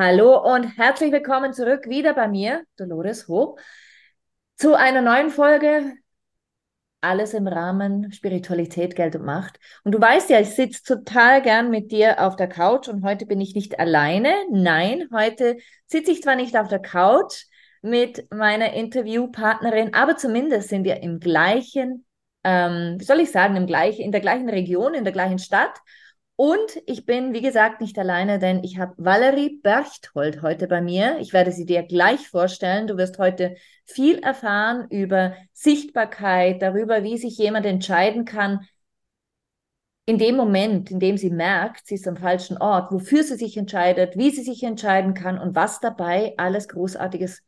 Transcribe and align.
Hallo 0.00 0.38
und 0.54 0.78
herzlich 0.78 1.10
willkommen 1.10 1.52
zurück 1.52 1.88
wieder 1.88 2.14
bei 2.14 2.28
mir, 2.28 2.62
Dolores 2.76 3.26
Hope, 3.26 3.60
zu 4.54 4.76
einer 4.76 5.02
neuen 5.02 5.28
Folge. 5.28 5.92
Alles 7.00 7.34
im 7.34 7.48
Rahmen 7.48 8.12
Spiritualität, 8.12 8.94
Geld 8.94 9.16
und 9.16 9.24
Macht. 9.24 9.58
Und 9.82 9.90
du 9.90 10.00
weißt 10.00 10.30
ja, 10.30 10.38
ich 10.38 10.50
sitze 10.50 10.84
total 10.84 11.42
gern 11.42 11.68
mit 11.68 11.90
dir 11.90 12.24
auf 12.24 12.36
der 12.36 12.46
Couch 12.46 12.86
und 12.86 13.02
heute 13.02 13.26
bin 13.26 13.40
ich 13.40 13.56
nicht 13.56 13.80
alleine. 13.80 14.32
Nein, 14.52 15.08
heute 15.12 15.56
sitze 15.86 16.12
ich 16.12 16.22
zwar 16.22 16.36
nicht 16.36 16.56
auf 16.56 16.68
der 16.68 16.80
Couch 16.80 17.46
mit 17.82 18.32
meiner 18.32 18.74
Interviewpartnerin, 18.74 19.94
aber 19.94 20.16
zumindest 20.16 20.68
sind 20.68 20.84
wir 20.84 21.02
im 21.02 21.18
gleichen, 21.18 22.06
ähm, 22.44 22.98
wie 23.00 23.04
soll 23.04 23.18
ich 23.18 23.32
sagen, 23.32 23.56
im 23.56 23.66
gleichen, 23.66 24.02
in 24.02 24.12
der 24.12 24.20
gleichen 24.20 24.48
Region, 24.48 24.94
in 24.94 25.02
der 25.02 25.12
gleichen 25.12 25.40
Stadt. 25.40 25.76
Und 26.40 26.80
ich 26.86 27.04
bin, 27.04 27.34
wie 27.34 27.40
gesagt, 27.40 27.80
nicht 27.80 27.98
alleine, 27.98 28.38
denn 28.38 28.62
ich 28.62 28.78
habe 28.78 28.94
Valerie 28.96 29.58
Berchthold 29.60 30.40
heute 30.40 30.68
bei 30.68 30.80
mir. 30.80 31.18
Ich 31.18 31.32
werde 31.32 31.50
sie 31.50 31.66
dir 31.66 31.82
gleich 31.82 32.28
vorstellen. 32.28 32.86
Du 32.86 32.96
wirst 32.96 33.18
heute 33.18 33.56
viel 33.84 34.20
erfahren 34.20 34.86
über 34.88 35.34
Sichtbarkeit, 35.52 36.62
darüber, 36.62 37.02
wie 37.02 37.18
sich 37.18 37.36
jemand 37.38 37.66
entscheiden 37.66 38.24
kann, 38.24 38.68
in 40.06 40.18
dem 40.18 40.36
Moment, 40.36 40.92
in 40.92 41.00
dem 41.00 41.18
sie 41.18 41.30
merkt, 41.30 41.88
sie 41.88 41.96
ist 41.96 42.06
am 42.06 42.16
falschen 42.16 42.56
Ort, 42.58 42.92
wofür 42.92 43.24
sie 43.24 43.34
sich 43.34 43.56
entscheidet, 43.56 44.16
wie 44.16 44.30
sie 44.30 44.44
sich 44.44 44.62
entscheiden 44.62 45.14
kann 45.14 45.40
und 45.40 45.56
was 45.56 45.80
dabei 45.80 46.34
alles 46.36 46.68
Großartiges 46.68 47.42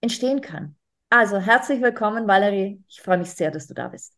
entstehen 0.00 0.42
kann. 0.42 0.76
Also 1.10 1.38
herzlich 1.38 1.82
willkommen, 1.82 2.28
Valerie. 2.28 2.84
Ich 2.88 3.00
freue 3.00 3.18
mich 3.18 3.32
sehr, 3.32 3.50
dass 3.50 3.66
du 3.66 3.74
da 3.74 3.88
bist. 3.88 4.14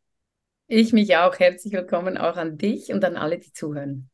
Ich 0.67 0.93
mich 0.93 1.17
auch. 1.17 1.39
Herzlich 1.39 1.73
willkommen 1.73 2.19
auch 2.19 2.37
an 2.37 2.59
dich 2.59 2.93
und 2.93 3.03
an 3.03 3.17
alle, 3.17 3.39
die 3.39 3.55
zuhören. 3.55 4.10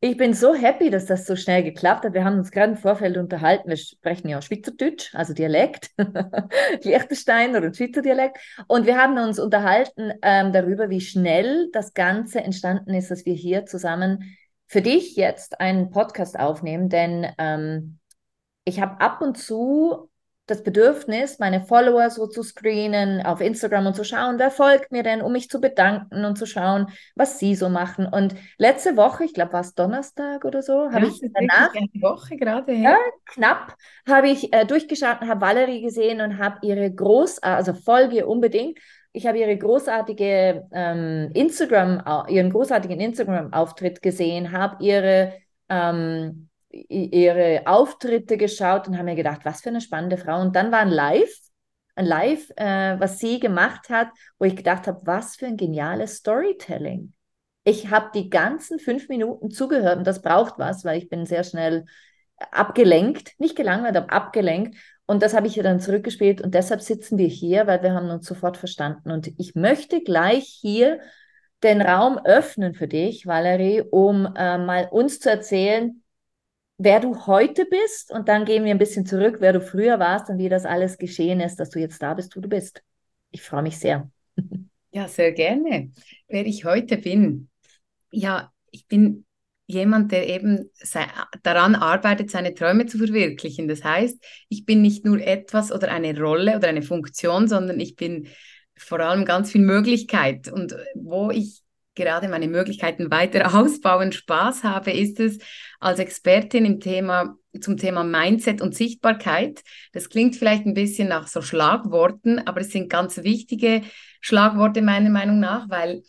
Ich 0.00 0.18
bin 0.18 0.34
so 0.34 0.54
happy, 0.54 0.90
dass 0.90 1.06
das 1.06 1.26
so 1.26 1.34
schnell 1.34 1.62
geklappt 1.62 2.04
hat. 2.04 2.12
Wir 2.12 2.24
haben 2.24 2.38
uns 2.38 2.50
gerade 2.50 2.72
im 2.72 2.76
Vorfeld 2.76 3.16
unterhalten. 3.16 3.70
Wir 3.70 3.76
sprechen 3.78 4.28
ja 4.28 4.42
Schweizerdeutsch, 4.42 5.14
also 5.14 5.32
Dialekt, 5.32 5.92
Liechtenstein 6.82 7.56
oder 7.56 7.72
Schweizerdialekt. 7.72 8.36
Und 8.66 8.86
wir 8.86 8.98
haben 8.98 9.16
uns 9.16 9.38
unterhalten 9.38 10.12
ähm, 10.20 10.52
darüber, 10.52 10.90
wie 10.90 11.00
schnell 11.00 11.70
das 11.72 11.94
Ganze 11.94 12.42
entstanden 12.42 12.92
ist, 12.92 13.10
dass 13.10 13.24
wir 13.24 13.34
hier 13.34 13.64
zusammen 13.64 14.36
für 14.66 14.82
dich 14.82 15.16
jetzt 15.16 15.60
einen 15.60 15.90
Podcast 15.90 16.38
aufnehmen. 16.38 16.90
Denn 16.90 17.26
ähm, 17.38 17.98
ich 18.64 18.80
habe 18.80 19.00
ab 19.00 19.22
und 19.22 19.38
zu 19.38 20.10
das 20.46 20.62
Bedürfnis, 20.62 21.38
meine 21.38 21.62
Follower 21.62 22.10
so 22.10 22.26
zu 22.26 22.42
screenen 22.42 23.24
auf 23.24 23.40
Instagram 23.40 23.86
und 23.86 23.96
zu 23.96 24.04
schauen, 24.04 24.38
wer 24.38 24.50
folgt 24.50 24.92
mir 24.92 25.02
denn, 25.02 25.22
um 25.22 25.32
mich 25.32 25.48
zu 25.48 25.58
bedanken 25.60 26.24
und 26.24 26.36
zu 26.36 26.44
schauen, 26.44 26.88
was 27.14 27.38
sie 27.38 27.54
so 27.54 27.70
machen. 27.70 28.06
Und 28.06 28.34
letzte 28.58 28.96
Woche, 28.96 29.24
ich 29.24 29.32
glaube, 29.32 29.54
war 29.54 29.60
es 29.60 29.74
Donnerstag 29.74 30.44
oder 30.44 30.60
so, 30.60 30.90
habe 30.90 31.06
ja, 31.06 31.12
ich 31.12 31.30
danach, 31.32 31.74
eine 31.74 31.88
Woche 32.02 32.36
gerade, 32.36 32.72
ja, 32.74 32.90
ja 32.90 32.96
knapp, 33.24 33.74
habe 34.06 34.28
ich 34.28 34.52
äh, 34.52 34.66
durchgeschaut 34.66 35.22
und 35.22 35.28
habe 35.28 35.40
Valerie 35.40 35.80
gesehen 35.80 36.20
und 36.20 36.38
habe 36.38 36.58
ihre 36.62 36.92
groß, 36.92 37.42
also 37.42 37.72
folge 37.72 38.26
unbedingt. 38.26 38.78
Ich 39.12 39.26
habe 39.26 39.38
ihre 39.38 39.56
großartige 39.56 40.66
ähm, 40.72 41.30
Instagram, 41.34 42.26
ihren 42.28 42.50
großartigen 42.50 43.00
Instagram-Auftritt 43.00 44.02
gesehen, 44.02 44.52
habe 44.52 44.84
ihre 44.84 45.34
ähm, 45.70 46.48
ihre 46.88 47.62
Auftritte 47.66 48.36
geschaut 48.36 48.88
und 48.88 48.94
habe 48.94 49.04
mir 49.04 49.14
gedacht, 49.14 49.40
was 49.44 49.60
für 49.60 49.68
eine 49.68 49.80
spannende 49.80 50.16
Frau. 50.16 50.40
Und 50.40 50.56
dann 50.56 50.72
war 50.72 50.80
ein 50.80 50.90
Live, 50.90 51.38
ein 51.94 52.06
Live, 52.06 52.50
äh, 52.56 52.98
was 52.98 53.18
sie 53.18 53.38
gemacht 53.38 53.88
hat, 53.88 54.08
wo 54.38 54.44
ich 54.44 54.56
gedacht 54.56 54.86
habe, 54.86 55.00
was 55.04 55.36
für 55.36 55.46
ein 55.46 55.56
geniales 55.56 56.16
Storytelling. 56.16 57.12
Ich 57.62 57.90
habe 57.90 58.10
die 58.14 58.28
ganzen 58.28 58.78
fünf 58.78 59.08
Minuten 59.08 59.50
zugehört 59.50 59.98
und 59.98 60.06
das 60.06 60.20
braucht 60.20 60.58
was, 60.58 60.84
weil 60.84 60.98
ich 60.98 61.08
bin 61.08 61.24
sehr 61.24 61.44
schnell 61.44 61.86
abgelenkt, 62.50 63.32
nicht 63.38 63.56
gelangweilt, 63.56 63.96
aber 63.96 64.12
abgelenkt. 64.12 64.76
Und 65.06 65.22
das 65.22 65.34
habe 65.34 65.46
ich 65.46 65.56
ihr 65.56 65.62
dann 65.62 65.80
zurückgespielt 65.80 66.40
und 66.40 66.54
deshalb 66.54 66.80
sitzen 66.80 67.18
wir 67.18 67.26
hier, 67.26 67.66
weil 67.66 67.82
wir 67.82 67.92
haben 67.92 68.10
uns 68.10 68.26
sofort 68.26 68.56
verstanden. 68.56 69.10
Und 69.10 69.28
ich 69.38 69.54
möchte 69.54 70.00
gleich 70.00 70.44
hier 70.44 70.98
den 71.62 71.80
Raum 71.80 72.18
öffnen 72.24 72.74
für 72.74 72.88
dich, 72.88 73.26
Valerie, 73.26 73.82
um 73.82 74.26
äh, 74.36 74.58
mal 74.58 74.88
uns 74.90 75.20
zu 75.20 75.30
erzählen, 75.30 76.02
wer 76.78 77.00
du 77.00 77.26
heute 77.26 77.66
bist 77.66 78.10
und 78.10 78.28
dann 78.28 78.44
gehen 78.44 78.64
wir 78.64 78.72
ein 78.72 78.78
bisschen 78.78 79.06
zurück, 79.06 79.36
wer 79.40 79.52
du 79.52 79.60
früher 79.60 79.98
warst 79.98 80.28
und 80.28 80.38
wie 80.38 80.48
das 80.48 80.64
alles 80.64 80.98
geschehen 80.98 81.40
ist, 81.40 81.56
dass 81.56 81.70
du 81.70 81.78
jetzt 81.78 82.02
da 82.02 82.14
bist, 82.14 82.36
wo 82.36 82.40
du 82.40 82.48
bist. 82.48 82.82
Ich 83.30 83.42
freue 83.42 83.62
mich 83.62 83.78
sehr. 83.78 84.10
Ja, 84.90 85.08
sehr 85.08 85.32
gerne. 85.32 85.90
Wer 86.28 86.46
ich 86.46 86.64
heute 86.64 86.98
bin. 86.98 87.48
Ja, 88.12 88.52
ich 88.70 88.86
bin 88.86 89.24
jemand, 89.66 90.12
der 90.12 90.28
eben 90.28 90.70
daran 91.42 91.74
arbeitet, 91.74 92.30
seine 92.30 92.54
Träume 92.54 92.86
zu 92.86 92.98
verwirklichen. 92.98 93.66
Das 93.66 93.82
heißt, 93.82 94.24
ich 94.48 94.64
bin 94.64 94.82
nicht 94.82 95.04
nur 95.04 95.20
etwas 95.20 95.72
oder 95.72 95.90
eine 95.90 96.16
Rolle 96.16 96.56
oder 96.56 96.68
eine 96.68 96.82
Funktion, 96.82 97.48
sondern 97.48 97.80
ich 97.80 97.96
bin 97.96 98.28
vor 98.76 99.00
allem 99.00 99.24
ganz 99.24 99.50
viel 99.50 99.62
Möglichkeit. 99.62 100.46
Und 100.52 100.76
wo 100.94 101.30
ich 101.30 101.63
gerade 101.94 102.28
meine 102.28 102.48
Möglichkeiten 102.48 103.10
weiter 103.10 103.54
ausbauen, 103.58 104.12
Spaß 104.12 104.64
habe, 104.64 104.92
ist 104.92 105.20
es 105.20 105.38
als 105.80 105.98
Expertin 105.98 106.64
im 106.64 106.80
Thema, 106.80 107.36
zum 107.60 107.76
Thema 107.76 108.04
Mindset 108.04 108.60
und 108.60 108.74
Sichtbarkeit. 108.74 109.62
Das 109.92 110.08
klingt 110.08 110.36
vielleicht 110.36 110.66
ein 110.66 110.74
bisschen 110.74 111.08
nach 111.08 111.26
so 111.26 111.42
Schlagworten, 111.42 112.40
aber 112.46 112.60
es 112.60 112.70
sind 112.70 112.88
ganz 112.90 113.22
wichtige 113.22 113.82
Schlagworte 114.20 114.82
meiner 114.82 115.10
Meinung 115.10 115.38
nach, 115.40 115.68
weil 115.68 116.02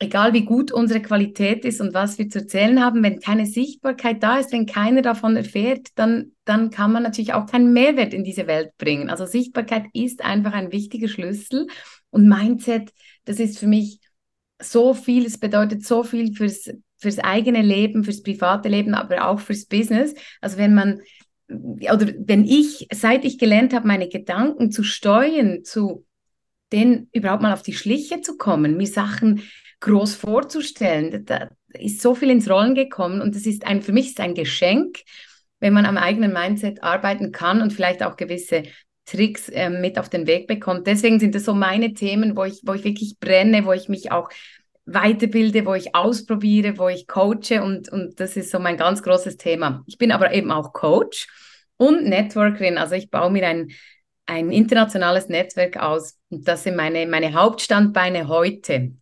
egal 0.00 0.32
wie 0.32 0.44
gut 0.44 0.72
unsere 0.72 1.00
Qualität 1.00 1.64
ist 1.64 1.80
und 1.80 1.94
was 1.94 2.18
wir 2.18 2.28
zu 2.28 2.40
erzählen 2.40 2.82
haben, 2.82 3.02
wenn 3.02 3.20
keine 3.20 3.46
Sichtbarkeit 3.46 4.22
da 4.22 4.38
ist, 4.38 4.50
wenn 4.50 4.66
keiner 4.66 5.02
davon 5.02 5.36
erfährt, 5.36 5.88
dann, 5.94 6.32
dann 6.44 6.70
kann 6.70 6.90
man 6.90 7.02
natürlich 7.02 7.34
auch 7.34 7.46
keinen 7.46 7.72
Mehrwert 7.72 8.14
in 8.14 8.24
diese 8.24 8.46
Welt 8.46 8.70
bringen. 8.78 9.10
Also 9.10 9.26
Sichtbarkeit 9.26 9.84
ist 9.92 10.24
einfach 10.24 10.54
ein 10.54 10.72
wichtiger 10.72 11.08
Schlüssel 11.08 11.66
und 12.08 12.28
Mindset, 12.28 12.92
das 13.26 13.38
ist 13.38 13.58
für 13.58 13.66
mich 13.66 14.00
so 14.60 14.94
viel, 14.94 15.26
es 15.26 15.38
bedeutet 15.38 15.84
so 15.84 16.02
viel 16.02 16.34
fürs, 16.34 16.70
fürs 16.98 17.18
eigene 17.18 17.62
Leben, 17.62 18.04
fürs 18.04 18.22
private 18.22 18.68
Leben, 18.68 18.94
aber 18.94 19.26
auch 19.26 19.40
fürs 19.40 19.66
Business. 19.66 20.14
Also 20.40 20.58
wenn 20.58 20.74
man, 20.74 21.00
oder 21.48 22.12
wenn 22.18 22.44
ich, 22.44 22.86
seit 22.92 23.24
ich 23.24 23.38
gelernt 23.38 23.74
habe, 23.74 23.86
meine 23.86 24.08
Gedanken 24.08 24.70
zu 24.70 24.82
steuern, 24.82 25.64
zu 25.64 26.06
denen 26.72 27.08
überhaupt 27.12 27.42
mal 27.42 27.52
auf 27.52 27.62
die 27.62 27.72
Schliche 27.72 28.20
zu 28.20 28.36
kommen, 28.36 28.76
mir 28.76 28.86
Sachen 28.86 29.42
groß 29.80 30.14
vorzustellen, 30.14 31.24
da 31.24 31.48
ist 31.72 32.02
so 32.02 32.14
viel 32.14 32.30
ins 32.30 32.48
Rollen 32.48 32.74
gekommen 32.74 33.22
und 33.22 33.34
das 33.34 33.46
ist 33.46 33.66
ein, 33.66 33.82
für 33.82 33.92
mich 33.92 34.08
ist 34.08 34.20
ein 34.20 34.34
Geschenk, 34.34 34.98
wenn 35.58 35.72
man 35.72 35.86
am 35.86 35.96
eigenen 35.96 36.32
Mindset 36.32 36.82
arbeiten 36.82 37.32
kann 37.32 37.62
und 37.62 37.72
vielleicht 37.72 38.02
auch 38.02 38.16
gewisse 38.16 38.64
Tricks 39.10 39.48
äh, 39.48 39.70
mit 39.70 39.98
auf 39.98 40.08
den 40.08 40.26
Weg 40.26 40.46
bekommt. 40.46 40.86
Deswegen 40.86 41.18
sind 41.18 41.34
das 41.34 41.44
so 41.44 41.54
meine 41.54 41.94
Themen, 41.94 42.36
wo 42.36 42.44
ich, 42.44 42.60
wo 42.64 42.74
ich 42.74 42.84
wirklich 42.84 43.18
brenne, 43.18 43.64
wo 43.64 43.72
ich 43.72 43.88
mich 43.88 44.12
auch 44.12 44.30
weiterbilde, 44.86 45.66
wo 45.66 45.74
ich 45.74 45.94
ausprobiere, 45.94 46.78
wo 46.78 46.88
ich 46.88 47.06
coache 47.06 47.62
und, 47.62 47.88
und 47.90 48.18
das 48.20 48.36
ist 48.36 48.50
so 48.50 48.58
mein 48.58 48.76
ganz 48.76 49.02
großes 49.02 49.36
Thema. 49.36 49.82
Ich 49.86 49.98
bin 49.98 50.12
aber 50.12 50.32
eben 50.32 50.50
auch 50.50 50.72
Coach 50.72 51.28
und 51.76 52.04
Networkerin, 52.04 52.78
also 52.78 52.94
ich 52.94 53.10
baue 53.10 53.30
mir 53.30 53.46
ein, 53.46 53.70
ein 54.26 54.50
internationales 54.50 55.28
Netzwerk 55.28 55.76
aus 55.76 56.18
und 56.28 56.46
das 56.46 56.64
sind 56.64 56.76
meine, 56.76 57.06
meine 57.06 57.34
Hauptstandbeine 57.34 58.28
heute. 58.28 58.92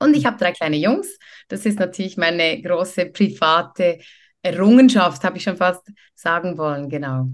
Und 0.00 0.16
ich 0.16 0.26
habe 0.26 0.38
drei 0.38 0.52
kleine 0.52 0.76
Jungs, 0.76 1.18
das 1.48 1.66
ist 1.66 1.78
natürlich 1.78 2.16
meine 2.16 2.60
große 2.62 3.06
private 3.06 3.98
Errungenschaft, 4.42 5.24
habe 5.24 5.36
ich 5.38 5.42
schon 5.42 5.56
fast 5.56 5.88
sagen 6.14 6.58
wollen, 6.58 6.88
genau. 6.88 7.28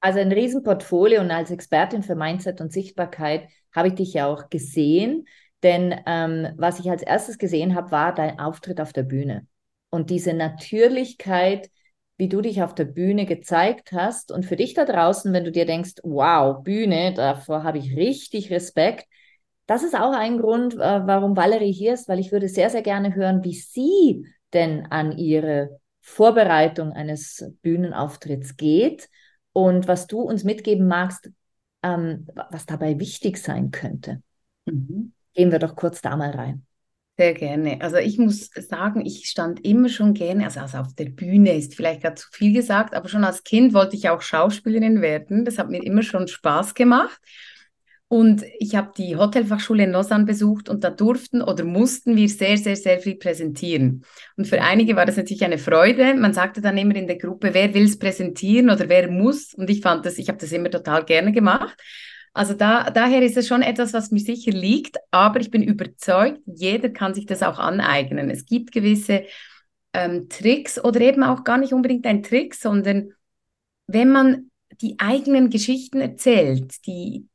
Also 0.00 0.20
ein 0.20 0.32
Riesenportfolio 0.32 1.20
und 1.20 1.30
als 1.30 1.50
Expertin 1.50 2.02
für 2.02 2.14
Mindset 2.14 2.60
und 2.60 2.72
Sichtbarkeit 2.72 3.48
habe 3.74 3.88
ich 3.88 3.94
dich 3.94 4.14
ja 4.14 4.26
auch 4.26 4.48
gesehen. 4.48 5.26
Denn 5.62 5.94
ähm, 6.06 6.48
was 6.56 6.78
ich 6.78 6.88
als 6.88 7.02
erstes 7.02 7.38
gesehen 7.38 7.74
habe, 7.74 7.90
war 7.90 8.14
dein 8.14 8.38
Auftritt 8.38 8.80
auf 8.80 8.92
der 8.92 9.02
Bühne. 9.02 9.46
Und 9.90 10.10
diese 10.10 10.34
Natürlichkeit, 10.34 11.68
wie 12.16 12.28
du 12.28 12.40
dich 12.40 12.62
auf 12.62 12.74
der 12.74 12.84
Bühne 12.84 13.26
gezeigt 13.26 13.92
hast. 13.92 14.30
Und 14.30 14.46
für 14.46 14.56
dich 14.56 14.74
da 14.74 14.84
draußen, 14.84 15.32
wenn 15.32 15.44
du 15.44 15.50
dir 15.50 15.66
denkst, 15.66 15.94
wow, 16.02 16.62
Bühne, 16.62 17.12
davor 17.14 17.64
habe 17.64 17.78
ich 17.78 17.96
richtig 17.96 18.50
Respekt. 18.50 19.06
Das 19.66 19.82
ist 19.82 19.94
auch 19.94 20.12
ein 20.12 20.38
Grund, 20.38 20.74
äh, 20.74 21.06
warum 21.06 21.36
Valerie 21.36 21.72
hier 21.72 21.94
ist, 21.94 22.08
weil 22.08 22.20
ich 22.20 22.30
würde 22.30 22.48
sehr, 22.48 22.70
sehr 22.70 22.82
gerne 22.82 23.14
hören, 23.14 23.42
wie 23.44 23.54
sie 23.54 24.26
denn 24.52 24.86
an 24.90 25.16
ihre 25.18 25.80
Vorbereitung 26.00 26.92
eines 26.92 27.52
Bühnenauftritts 27.62 28.56
geht 28.56 29.08
und 29.52 29.88
was 29.88 30.06
du 30.06 30.20
uns 30.20 30.44
mitgeben 30.44 30.86
magst, 30.86 31.30
ähm, 31.82 32.26
was 32.50 32.66
dabei 32.66 32.98
wichtig 32.98 33.38
sein 33.38 33.70
könnte. 33.70 34.22
Mhm. 34.66 35.12
Gehen 35.34 35.52
wir 35.52 35.58
doch 35.58 35.76
kurz 35.76 36.00
da 36.00 36.16
mal 36.16 36.30
rein. 36.30 36.64
Sehr 37.16 37.34
gerne. 37.34 37.80
Also 37.80 37.96
ich 37.96 38.16
muss 38.16 38.50
sagen, 38.54 39.04
ich 39.04 39.26
stand 39.26 39.64
immer 39.64 39.88
schon 39.88 40.14
gerne, 40.14 40.44
also, 40.44 40.60
also 40.60 40.78
auf 40.78 40.94
der 40.94 41.06
Bühne 41.06 41.56
ist 41.56 41.74
vielleicht 41.74 42.02
gerade 42.02 42.14
zu 42.14 42.28
viel 42.30 42.52
gesagt, 42.52 42.94
aber 42.94 43.08
schon 43.08 43.24
als 43.24 43.42
Kind 43.42 43.74
wollte 43.74 43.96
ich 43.96 44.08
auch 44.08 44.22
Schauspielerin 44.22 45.02
werden. 45.02 45.44
Das 45.44 45.58
hat 45.58 45.68
mir 45.68 45.82
immer 45.82 46.02
schon 46.02 46.28
Spaß 46.28 46.74
gemacht. 46.74 47.20
Und 48.10 48.42
ich 48.58 48.74
habe 48.74 48.92
die 48.96 49.16
Hotelfachschule 49.16 49.84
in 49.84 49.92
Lausanne 49.92 50.24
besucht 50.24 50.70
und 50.70 50.82
da 50.82 50.88
durften 50.88 51.42
oder 51.42 51.64
mussten 51.64 52.16
wir 52.16 52.28
sehr, 52.30 52.56
sehr, 52.56 52.76
sehr 52.76 53.00
viel 53.00 53.16
präsentieren. 53.16 54.02
Und 54.36 54.46
für 54.46 54.62
einige 54.62 54.96
war 54.96 55.04
das 55.04 55.18
natürlich 55.18 55.44
eine 55.44 55.58
Freude. 55.58 56.14
Man 56.14 56.32
sagte 56.32 56.62
dann 56.62 56.78
immer 56.78 56.96
in 56.96 57.06
der 57.06 57.18
Gruppe, 57.18 57.52
wer 57.52 57.74
will 57.74 57.84
es 57.84 57.98
präsentieren 57.98 58.70
oder 58.70 58.88
wer 58.88 59.10
muss. 59.10 59.52
Und 59.52 59.68
ich 59.68 59.82
fand 59.82 60.06
das, 60.06 60.16
ich 60.16 60.28
habe 60.28 60.38
das 60.38 60.52
immer 60.52 60.70
total 60.70 61.04
gerne 61.04 61.32
gemacht. 61.32 61.76
Also 62.32 62.54
da, 62.54 62.90
daher 62.90 63.20
ist 63.22 63.36
es 63.36 63.46
schon 63.46 63.62
etwas, 63.62 63.92
was 63.92 64.10
mir 64.10 64.20
sicher 64.20 64.52
liegt, 64.52 64.96
aber 65.10 65.40
ich 65.40 65.50
bin 65.50 65.62
überzeugt, 65.62 66.40
jeder 66.46 66.88
kann 66.88 67.12
sich 67.14 67.26
das 67.26 67.42
auch 67.42 67.58
aneignen. 67.58 68.30
Es 68.30 68.46
gibt 68.46 68.72
gewisse 68.72 69.24
ähm, 69.92 70.28
Tricks 70.28 70.82
oder 70.82 71.00
eben 71.00 71.22
auch 71.22 71.44
gar 71.44 71.58
nicht 71.58 71.72
unbedingt 71.72 72.06
ein 72.06 72.22
Trick, 72.22 72.54
sondern 72.54 73.12
wenn 73.86 74.10
man 74.10 74.50
die 74.80 74.96
eigenen 74.98 75.50
Geschichten 75.50 76.00
erzählt, 76.00 76.86
die, 76.86 77.26
die, 77.26 77.28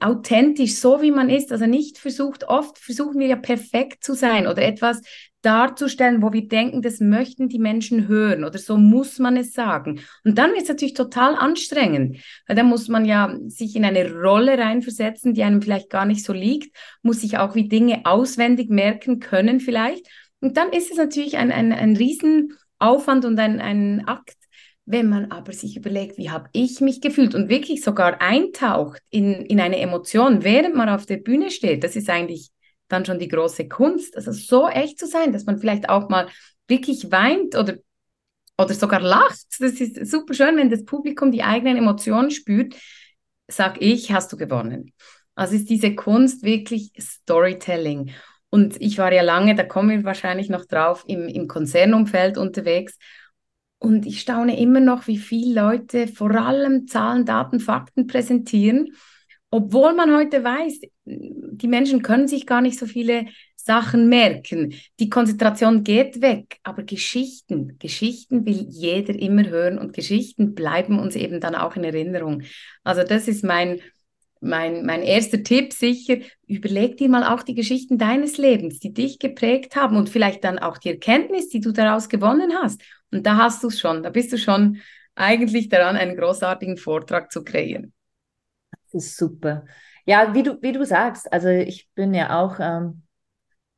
authentisch, 0.00 0.76
so 0.76 1.02
wie 1.02 1.10
man 1.10 1.30
ist, 1.30 1.52
also 1.52 1.66
nicht 1.66 1.98
versucht, 1.98 2.44
oft 2.48 2.78
versuchen 2.78 3.18
wir 3.18 3.28
ja 3.28 3.36
perfekt 3.36 4.04
zu 4.04 4.14
sein 4.14 4.46
oder 4.46 4.62
etwas 4.62 5.00
darzustellen, 5.42 6.22
wo 6.22 6.32
wir 6.32 6.46
denken, 6.46 6.82
das 6.82 7.00
möchten 7.00 7.48
die 7.48 7.58
Menschen 7.58 8.08
hören 8.08 8.44
oder 8.44 8.58
so 8.58 8.76
muss 8.76 9.18
man 9.18 9.36
es 9.36 9.52
sagen. 9.52 10.00
Und 10.24 10.38
dann 10.38 10.50
wird 10.50 10.62
es 10.62 10.68
natürlich 10.68 10.94
total 10.94 11.34
anstrengend, 11.34 12.18
weil 12.46 12.56
dann 12.56 12.68
muss 12.68 12.88
man 12.88 13.04
ja 13.04 13.36
sich 13.46 13.76
in 13.76 13.84
eine 13.84 14.12
Rolle 14.12 14.56
reinversetzen, 14.56 15.34
die 15.34 15.42
einem 15.42 15.60
vielleicht 15.60 15.90
gar 15.90 16.06
nicht 16.06 16.24
so 16.24 16.32
liegt, 16.32 16.76
muss 17.02 17.20
sich 17.20 17.38
auch 17.38 17.54
wie 17.54 17.68
Dinge 17.68 18.02
auswendig 18.04 18.70
merken 18.70 19.18
können 19.18 19.60
vielleicht. 19.60 20.06
Und 20.40 20.56
dann 20.56 20.70
ist 20.70 20.90
es 20.90 20.96
natürlich 20.96 21.36
ein, 21.36 21.52
ein, 21.52 21.72
ein 21.72 21.96
Riesenaufwand 21.96 23.24
und 23.24 23.38
ein, 23.38 23.60
ein 23.60 24.06
Akt, 24.06 24.36
wenn 24.84 25.08
man 25.08 25.30
aber 25.30 25.52
sich 25.52 25.76
überlegt, 25.76 26.18
wie 26.18 26.30
habe 26.30 26.48
ich 26.52 26.80
mich 26.80 27.00
gefühlt 27.00 27.34
und 27.34 27.48
wirklich 27.48 27.82
sogar 27.82 28.20
eintaucht 28.20 29.00
in, 29.10 29.32
in 29.32 29.60
eine 29.60 29.78
Emotion, 29.78 30.42
während 30.42 30.74
man 30.74 30.88
auf 30.88 31.06
der 31.06 31.18
Bühne 31.18 31.50
steht, 31.50 31.84
das 31.84 31.94
ist 31.96 32.10
eigentlich 32.10 32.50
dann 32.88 33.04
schon 33.04 33.18
die 33.18 33.28
große 33.28 33.68
Kunst, 33.68 34.16
also 34.16 34.32
so 34.32 34.68
echt 34.68 34.98
zu 34.98 35.06
sein, 35.06 35.32
dass 35.32 35.46
man 35.46 35.58
vielleicht 35.58 35.88
auch 35.88 36.08
mal 36.08 36.28
wirklich 36.68 37.10
weint 37.10 37.56
oder, 37.56 37.76
oder 38.58 38.74
sogar 38.74 39.00
lacht. 39.00 39.46
Das 39.60 39.80
ist 39.80 40.10
super 40.10 40.34
schön, 40.34 40.56
wenn 40.56 40.70
das 40.70 40.84
Publikum 40.84 41.32
die 41.32 41.42
eigenen 41.42 41.76
Emotionen 41.76 42.30
spürt, 42.30 42.74
sag 43.48 43.80
ich, 43.80 44.12
hast 44.12 44.32
du 44.32 44.36
gewonnen. 44.36 44.92
Also 45.34 45.54
ist 45.54 45.70
diese 45.70 45.94
Kunst 45.94 46.42
wirklich 46.42 46.92
Storytelling. 46.98 48.12
Und 48.50 48.78
ich 48.82 48.98
war 48.98 49.12
ja 49.12 49.22
lange, 49.22 49.54
da 49.54 49.64
kommen 49.64 49.90
wir 49.90 50.04
wahrscheinlich 50.04 50.50
noch 50.50 50.66
drauf, 50.66 51.04
im, 51.06 51.26
im 51.28 51.48
Konzernumfeld 51.48 52.36
unterwegs. 52.36 52.98
Und 53.82 54.06
ich 54.06 54.20
staune 54.20 54.60
immer 54.60 54.80
noch, 54.80 55.06
wie 55.08 55.18
viele 55.18 55.60
Leute 55.60 56.06
vor 56.06 56.30
allem 56.30 56.86
Zahlen, 56.86 57.24
Daten, 57.24 57.60
Fakten 57.60 58.06
präsentieren 58.06 58.92
obwohl 59.52 59.92
man 59.92 60.16
heute 60.16 60.42
weiß, 60.42 60.80
die 61.04 61.68
Menschen 61.68 62.02
können 62.02 62.26
sich 62.26 62.46
gar 62.46 62.62
nicht 62.62 62.78
so 62.78 62.86
viele 62.86 63.26
Sachen 63.54 64.08
merken. 64.08 64.74
Die 64.98 65.10
Konzentration 65.10 65.84
geht 65.84 66.22
weg, 66.22 66.56
aber 66.62 66.84
Geschichten, 66.84 67.76
Geschichten 67.78 68.46
will 68.46 68.66
jeder 68.70 69.14
immer 69.14 69.46
hören 69.46 69.78
und 69.78 69.92
Geschichten 69.92 70.54
bleiben 70.54 70.98
uns 70.98 71.16
eben 71.16 71.38
dann 71.38 71.54
auch 71.54 71.76
in 71.76 71.84
Erinnerung. 71.84 72.42
Also 72.82 73.04
das 73.04 73.28
ist 73.28 73.44
mein, 73.44 73.80
mein, 74.40 74.86
mein 74.86 75.02
erster 75.02 75.42
Tipp 75.42 75.74
sicher. 75.74 76.16
Überleg 76.46 76.96
dir 76.96 77.10
mal 77.10 77.22
auch 77.22 77.42
die 77.42 77.54
Geschichten 77.54 77.98
deines 77.98 78.38
Lebens, 78.38 78.78
die 78.78 78.94
dich 78.94 79.18
geprägt 79.18 79.76
haben 79.76 79.98
und 79.98 80.08
vielleicht 80.08 80.44
dann 80.44 80.58
auch 80.58 80.78
die 80.78 80.88
Erkenntnis, 80.88 81.50
die 81.50 81.60
du 81.60 81.72
daraus 81.72 82.08
gewonnen 82.08 82.54
hast. 82.62 82.80
Und 83.12 83.26
da 83.26 83.36
hast 83.36 83.62
du 83.62 83.68
es 83.68 83.78
schon, 83.78 84.02
da 84.02 84.10
bist 84.10 84.32
du 84.32 84.38
schon 84.38 84.78
eigentlich 85.14 85.68
daran, 85.68 85.96
einen 85.96 86.16
großartigen 86.16 86.76
Vortrag 86.76 87.30
zu 87.30 87.44
kreieren. 87.44 87.92
Das 88.90 89.04
ist 89.04 89.16
super. 89.16 89.64
Ja, 90.04 90.34
wie 90.34 90.42
du, 90.42 90.60
wie 90.62 90.72
du 90.72 90.84
sagst, 90.84 91.32
also 91.32 91.48
ich 91.48 91.88
bin 91.94 92.14
ja 92.14 92.42
auch, 92.42 92.58
ähm, 92.58 93.02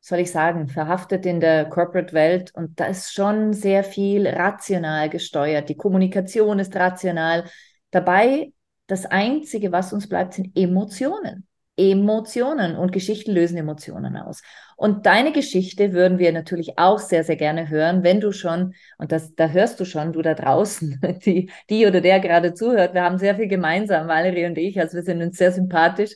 soll 0.00 0.20
ich 0.20 0.30
sagen, 0.30 0.68
verhaftet 0.68 1.26
in 1.26 1.40
der 1.40 1.66
Corporate-Welt 1.68 2.54
und 2.54 2.78
da 2.78 2.86
ist 2.86 3.12
schon 3.12 3.52
sehr 3.52 3.84
viel 3.84 4.26
rational 4.26 5.10
gesteuert. 5.10 5.68
Die 5.68 5.76
Kommunikation 5.76 6.58
ist 6.58 6.76
rational. 6.76 7.44
Dabei, 7.90 8.52
das 8.86 9.06
Einzige, 9.06 9.72
was 9.72 9.92
uns 9.92 10.08
bleibt, 10.08 10.34
sind 10.34 10.56
Emotionen. 10.56 11.46
Emotionen 11.76 12.76
und 12.76 12.92
Geschichten 12.92 13.32
lösen 13.32 13.56
Emotionen 13.58 14.16
aus. 14.16 14.42
Und 14.76 15.06
deine 15.06 15.32
Geschichte 15.32 15.92
würden 15.92 16.18
wir 16.18 16.32
natürlich 16.32 16.78
auch 16.78 16.98
sehr, 16.98 17.24
sehr 17.24 17.36
gerne 17.36 17.68
hören, 17.68 18.02
wenn 18.02 18.20
du 18.20 18.32
schon, 18.32 18.74
und 18.98 19.12
das, 19.12 19.34
da 19.34 19.48
hörst 19.48 19.80
du 19.80 19.84
schon, 19.84 20.12
du 20.12 20.22
da 20.22 20.34
draußen, 20.34 21.00
die, 21.24 21.50
die 21.70 21.86
oder 21.86 22.00
der 22.00 22.20
gerade 22.20 22.54
zuhört, 22.54 22.94
wir 22.94 23.02
haben 23.02 23.18
sehr 23.18 23.36
viel 23.36 23.48
gemeinsam, 23.48 24.08
Valerie 24.08 24.46
und 24.46 24.58
ich, 24.58 24.78
also 24.80 24.96
wir 24.96 25.02
sind 25.02 25.22
uns 25.22 25.36
sehr 25.36 25.52
sympathisch 25.52 26.14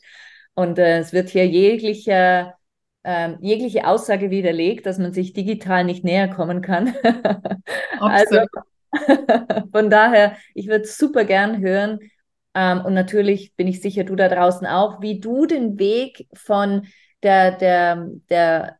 und 0.55 0.78
äh, 0.78 0.99
es 0.99 1.12
wird 1.12 1.28
hier 1.28 1.46
jeglicher, 1.46 2.54
äh, 3.02 3.31
jegliche 3.40 3.87
Aussage 3.87 4.31
widerlegt, 4.31 4.87
dass 4.87 4.99
man 4.99 5.12
sich 5.12 5.32
digital 5.32 5.84
nicht 5.84 6.04
näher 6.04 6.28
kommen 6.28 6.62
kann. 6.62 6.94
also 8.00 8.40
von 9.72 9.90
daher, 9.90 10.37
ich 10.54 10.69
würde 10.69 10.87
super 10.87 11.25
gern 11.25 11.61
hören, 11.61 11.99
ähm, 12.55 12.85
und 12.85 12.95
natürlich 12.95 13.55
bin 13.57 13.67
ich 13.69 13.81
sicher, 13.81 14.05
du 14.05 14.17
da 14.17 14.28
draußen 14.28 14.67
auch, 14.67 15.00
wie 15.00 15.21
du 15.21 15.47
den 15.47 15.78
Weg 15.78 16.28
von 16.35 16.87
der, 17.23 17.52
der, 17.52 18.09
der 18.31 18.78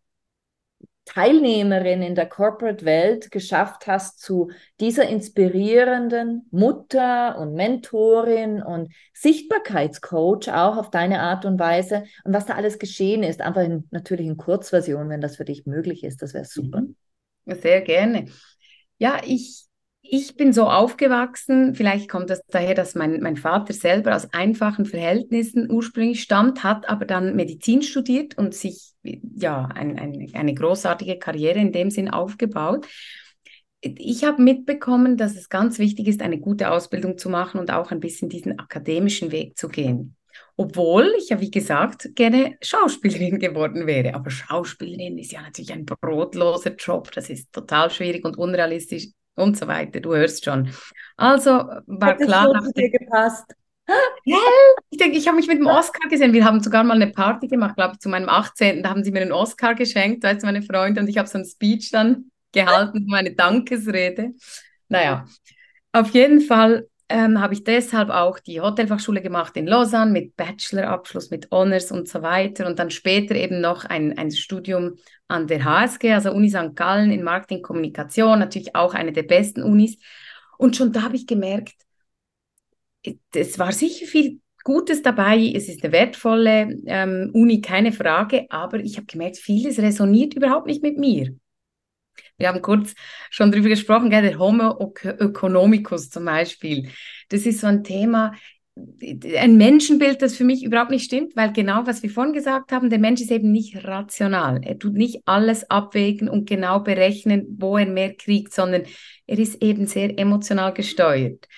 Teilnehmerin 1.09 2.03
in 2.03 2.15
der 2.15 2.29
Corporate-Welt 2.29 3.31
geschafft 3.31 3.87
hast 3.87 4.21
zu 4.21 4.51
dieser 4.79 5.09
inspirierenden 5.09 6.47
Mutter 6.51 7.39
und 7.39 7.55
Mentorin 7.55 8.63
und 8.63 8.93
Sichtbarkeitscoach 9.15 10.51
auch 10.51 10.77
auf 10.77 10.91
deine 10.91 11.21
Art 11.21 11.47
und 11.47 11.59
Weise 11.59 12.05
und 12.25 12.35
was 12.35 12.45
da 12.45 12.57
alles 12.57 12.79
geschehen 12.79 13.23
ist. 13.23 13.41
Einfach 13.41 13.63
in, 13.63 13.89
natürlich 13.91 14.27
in 14.27 14.37
Kurzversion, 14.37 15.09
wenn 15.09 15.23
das 15.23 15.37
für 15.37 15.47
dich 15.47 15.65
möglich 15.65 16.05
ist. 16.05 16.21
Das 16.21 16.35
wäre 16.35 16.45
super. 16.45 16.83
Mhm. 16.83 16.95
Sehr 17.47 17.81
gerne. 17.81 18.27
Ja, 18.99 19.23
ich 19.25 19.68
ich 20.11 20.37
bin 20.37 20.53
so 20.53 20.65
aufgewachsen, 20.65 21.75
vielleicht 21.75 22.09
kommt 22.09 22.31
das 22.31 22.41
daher, 22.49 22.75
dass 22.75 22.95
mein, 22.95 23.21
mein 23.21 23.37
Vater 23.37 23.73
selber 23.73 24.17
aus 24.17 24.33
einfachen 24.33 24.87
Verhältnissen 24.87 25.71
ursprünglich 25.71 26.23
stammt, 26.23 26.65
hat 26.65 26.89
aber 26.89 27.05
dann 27.05 27.37
Medizin 27.37 27.83
studiert 27.83 28.39
und 28.39 28.55
sich 28.55 28.93
ja 29.03 29.67
ein, 29.67 29.99
ein, 29.99 30.31
eine 30.33 30.55
großartige 30.55 31.19
Karriere 31.19 31.59
in 31.59 31.73
dem 31.73 31.91
Sinn 31.91 32.09
aufgebaut. 32.09 32.87
Ich 33.81 34.25
habe 34.25 34.43
mitbekommen, 34.43 35.17
dass 35.17 35.37
es 35.37 35.51
ganz 35.51 35.79
wichtig 35.79 36.09
ist, 36.09 36.23
eine 36.23 36.39
gute 36.39 36.71
Ausbildung 36.71 37.19
zu 37.19 37.29
machen 37.29 37.61
und 37.61 37.71
auch 37.71 37.91
ein 37.91 38.01
bisschen 38.01 38.29
diesen 38.29 38.59
akademischen 38.59 39.31
Weg 39.31 39.57
zu 39.57 39.69
gehen. 39.69 40.17
Obwohl 40.57 41.15
ich 41.19 41.29
ja, 41.29 41.41
wie 41.41 41.51
gesagt, 41.51 42.11
gerne 42.17 42.57
Schauspielerin 42.61 43.39
geworden 43.39 43.87
wäre. 43.87 44.15
Aber 44.15 44.31
Schauspielerin 44.31 45.19
ist 45.19 45.33
ja 45.33 45.43
natürlich 45.43 45.73
ein 45.73 45.85
brotloser 45.85 46.75
Job. 46.75 47.13
Das 47.13 47.31
ist 47.31 47.53
total 47.53 47.91
schwierig 47.91 48.25
und 48.25 48.37
unrealistisch 48.37 49.09
und 49.39 49.57
so 49.57 49.67
weiter. 49.67 50.01
Du 50.01 50.15
hörst 50.15 50.45
schon. 50.45 50.71
Also 51.17 51.51
war 51.87 52.11
Hat 52.11 52.19
klar. 52.19 52.61
So 52.63 52.71
dir 52.73 52.91
gepasst. 52.91 53.55
Ja, 54.25 54.37
ich 54.91 54.99
denke, 54.99 55.17
ich 55.17 55.27
habe 55.27 55.37
mich 55.39 55.49
mit 55.49 55.59
dem 55.59 55.67
Oscar 55.67 56.09
gesehen. 56.09 56.35
Wir 56.35 56.45
haben 56.45 56.63
sogar 56.63 56.85
mal 56.85 56.95
eine 56.95 57.11
Party 57.11 57.49
gemacht, 57.49 57.77
glaube 57.77 57.95
ich, 57.95 58.01
zu 58.01 58.11
meinem 58.11 58.29
18. 58.29 58.83
Da 58.83 58.91
haben 58.91 59.03
sie 59.03 59.11
mir 59.11 59.23
einen 59.23 59.33
Oscar 59.33 59.75
geschenkt, 59.75 60.25
weißt 60.25 60.43
du, 60.43 60.47
meine 60.47 60.63
Freunde, 60.63 61.01
und 61.01 61.09
ich 61.09 61.17
habe 61.17 61.29
so 61.29 61.39
einen 61.39 61.47
Speech 61.47 61.91
dann 61.91 62.31
gehalten, 62.53 63.07
meine 63.09 63.33
Dankesrede. 63.35 64.33
Naja, 64.89 65.25
auf 65.93 66.11
jeden 66.11 66.43
Fall 66.43 66.87
ähm, 67.09 67.41
habe 67.41 67.55
ich 67.55 67.65
deshalb 67.65 68.11
auch 68.11 68.39
die 68.39 68.61
Hotelfachschule 68.61 69.23
gemacht 69.23 69.57
in 69.57 69.67
Lausanne 69.67 70.11
mit 70.13 70.37
Bachelorabschluss, 70.37 71.31
mit 71.31 71.51
Honors 71.51 71.91
und 71.91 72.09
so 72.09 72.23
weiter 72.23 72.67
und 72.67 72.79
dann 72.79 72.91
später 72.91 73.35
eben 73.35 73.61
noch 73.61 73.85
ein, 73.85 74.17
ein 74.19 74.31
Studium 74.31 74.97
an 75.27 75.47
der 75.47 75.65
HSG, 75.65 76.13
also 76.13 76.33
Uni 76.33 76.51
St. 76.51 76.75
Gallen 76.75 77.11
in 77.11 77.23
Marketingkommunikation, 77.23 78.39
natürlich 78.39 78.75
auch 78.75 78.95
eine 78.95 79.13
der 79.13 79.23
besten 79.23 79.63
Unis. 79.63 79.99
Und 80.59 80.77
schon 80.77 80.93
da 80.93 81.03
habe 81.03 81.17
ich 81.17 81.27
gemerkt, 81.27 81.75
es 83.35 83.59
war 83.59 83.73
sicher 83.73 84.07
viel 84.07 84.41
Gutes 84.65 85.03
dabei. 85.03 85.53
Es 85.55 85.69
ist 85.69 85.83
eine 85.83 85.93
wertvolle 85.93 86.77
ähm, 86.87 87.31
Uni, 87.33 87.61
keine 87.61 87.93
Frage, 87.93 88.47
aber 88.51 88.81
ich 88.81 88.97
habe 88.97 89.07
gemerkt, 89.07 89.39
vieles 89.39 89.79
resoniert 89.79 90.35
überhaupt 90.35 90.67
nicht 90.67 90.83
mit 90.83 90.99
mir. 90.99 91.35
Wir 92.37 92.49
haben 92.49 92.63
kurz 92.63 92.95
schon 93.31 93.51
darüber 93.51 93.69
gesprochen, 93.69 94.11
der 94.11 94.39
Homo 94.39 94.93
economicus 95.03 96.11
zum 96.11 96.25
Beispiel. 96.25 96.91
Das 97.29 97.47
ist 97.47 97.61
so 97.61 97.67
ein 97.67 97.85
Thema, 97.85 98.33
ein 99.37 99.57
Menschenbild, 99.57 100.23
das 100.23 100.37
für 100.37 100.45
mich 100.45 100.63
überhaupt 100.63 100.91
nicht 100.91 101.05
stimmt, 101.05 101.35
weil 101.37 101.53
genau, 101.53 101.87
was 101.87 102.03
wir 102.03 102.11
vorhin 102.11 102.33
gesagt 102.33 102.73
haben, 102.73 102.91
der 102.91 102.99
Mensch 102.99 103.21
ist 103.21 103.31
eben 103.31 103.51
nicht 103.51 103.85
rational. 103.85 104.61
Er 104.63 104.79
tut 104.79 104.95
nicht 104.95 105.23
alles 105.25 105.69
abwägen 105.71 106.29
und 106.29 106.49
genau 106.49 106.81
berechnen, 106.81 107.57
wo 107.59 107.77
er 107.77 107.87
mehr 107.87 108.15
kriegt, 108.15 108.53
sondern 108.53 108.83
er 109.27 109.39
ist 109.39 109.63
eben 109.63 109.87
sehr 109.87 110.19
emotional 110.19 110.73
gesteuert. 110.73 111.49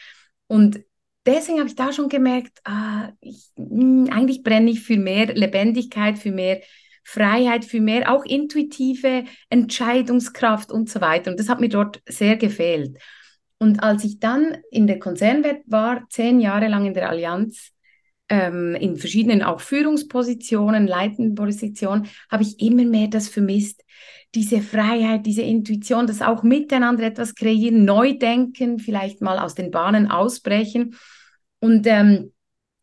Und 0.47 0.81
deswegen 1.27 1.59
habe 1.59 1.69
ich 1.69 1.77
da 1.77 1.93
schon 1.93 2.09
gemerkt, 2.09 2.59
ah, 2.65 3.11
ich, 3.21 3.51
hm, 3.57 4.09
eigentlich 4.11 4.43
brenne 4.43 4.71
ich 4.71 4.81
für 4.81 4.97
mehr 4.97 5.27
Lebendigkeit, 5.35 6.19
für 6.19 6.33
mehr 6.33 6.61
Freiheit, 7.03 7.65
für 7.65 7.81
mehr 7.81 8.13
auch 8.13 8.25
intuitive 8.25 9.25
Entscheidungskraft 9.49 10.71
und 10.71 10.89
so 10.89 11.01
weiter. 11.01 11.31
Und 11.31 11.41
das 11.41 11.49
hat 11.49 11.61
mir 11.61 11.69
dort 11.69 12.01
sehr 12.07 12.37
gefehlt. 12.37 12.99
Und 13.59 13.83
als 13.83 14.05
ich 14.05 14.19
dann 14.19 14.57
in 14.71 14.87
der 14.87 14.99
Konzernwelt 14.99 15.63
war, 15.67 16.07
zehn 16.09 16.41
Jahre 16.41 16.69
lang 16.69 16.87
in 16.87 16.95
der 16.95 17.11
Allianz, 17.11 17.73
ähm, 18.31 18.75
in 18.77 18.97
verschiedenen 18.97 19.43
auch 19.43 19.61
Führungspositionen, 19.61 20.87
leitenden 20.87 21.35
Positionen, 21.35 22.07
habe 22.31 22.43
ich 22.43 22.61
immer 22.61 22.85
mehr 22.85 23.09
das 23.09 23.29
vermisst. 23.29 23.85
Diese 24.35 24.63
Freiheit, 24.63 25.27
diese 25.27 25.43
Intuition, 25.43 26.07
das 26.07 26.23
auch 26.23 26.43
miteinander 26.43 27.03
etwas 27.03 27.35
kreieren, 27.35 27.85
neu 27.85 28.17
denken, 28.17 28.79
vielleicht 28.79 29.21
mal 29.21 29.39
aus 29.39 29.55
den 29.55 29.71
Bahnen 29.71 30.11
ausbrechen. 30.11 30.95
Und 31.59 31.87
ähm, 31.87 32.33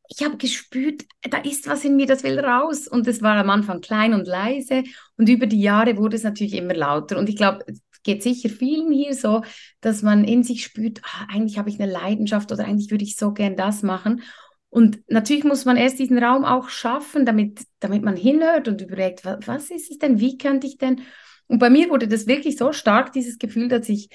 ich 0.10 0.24
habe 0.24 0.38
gespürt, 0.38 1.04
da 1.30 1.40
ist 1.40 1.68
was 1.68 1.84
in 1.84 1.96
mir, 1.96 2.06
das 2.06 2.24
will 2.24 2.40
raus. 2.40 2.88
Und 2.88 3.08
es 3.08 3.22
war 3.22 3.36
am 3.38 3.50
Anfang 3.50 3.82
klein 3.82 4.14
und 4.14 4.28
leise. 4.28 4.84
Und 5.18 5.30
über 5.30 5.48
die 5.48 5.62
Jahre 5.62 5.98
wurde 5.98 6.16
es 6.16 6.24
natürlich 6.24 6.54
immer 6.54 6.74
lauter. 6.74 7.18
Und 7.18 7.30
ich 7.30 7.36
glaube, 7.36 7.64
es 7.68 7.82
geht 8.04 8.24
sicher 8.24 8.50
vielen 8.50 8.92
hier 8.92 9.14
so, 9.14 9.44
dass 9.82 10.02
man 10.02 10.24
in 10.24 10.44
sich 10.44 10.64
spürt, 10.64 11.02
ah, 11.04 11.28
eigentlich 11.30 11.58
habe 11.58 11.70
ich 11.70 11.80
eine 11.80 11.92
Leidenschaft 11.92 12.52
oder 12.52 12.66
eigentlich 12.66 12.92
würde 12.92 13.04
ich 13.04 13.16
so 13.18 13.34
gern 13.34 13.56
das 13.56 13.84
machen. 13.84 14.24
Und 14.70 15.00
natürlich 15.08 15.44
muss 15.44 15.66
man 15.66 15.78
erst 15.78 16.00
diesen 16.00 16.18
Raum 16.18 16.46
auch 16.46 16.70
schaffen, 16.70 17.26
damit, 17.26 17.62
damit 17.80 18.04
man 18.04 18.16
hinhört 18.16 18.68
und 18.68 18.82
überlegt, 18.82 19.26
was, 19.26 19.48
was 19.48 19.72
ist 19.72 19.92
es 19.92 19.98
denn, 19.98 20.20
wie 20.20 20.38
könnte 20.38 20.68
ich 20.68 20.78
denn? 20.78 21.02
Und 21.48 21.60
bei 21.60 21.70
mir 21.70 21.90
wurde 21.90 22.08
das 22.08 22.28
wirklich 22.28 22.58
so 22.58 22.74
stark, 22.74 23.14
dieses 23.14 23.38
Gefühl, 23.40 23.70
dass 23.70 23.88
ich 23.88 24.10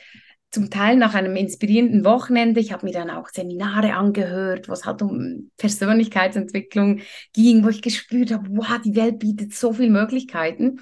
zum 0.53 0.69
Teil 0.69 0.97
nach 0.97 1.15
einem 1.15 1.35
inspirierenden 1.35 2.05
Wochenende. 2.05 2.61
Ich 2.61 2.73
habe 2.73 2.87
mir 2.87 2.93
dann 2.93 3.11
auch 3.11 3.29
Seminare 3.31 3.95
angehört, 3.95 4.69
wo 4.69 4.75
es 4.75 4.85
halt 4.85 5.01
um 5.01 5.51
Persönlichkeitsentwicklung 5.57 7.01
ging, 7.33 7.65
wo 7.65 7.71
ich 7.71 7.81
gespürt 7.81 8.31
habe, 8.31 8.49
wow, 8.51 8.79
die 8.85 8.95
Welt 8.95 9.19
bietet 9.19 9.55
so 9.55 9.73
viele 9.73 9.91
Möglichkeiten. 9.91 10.81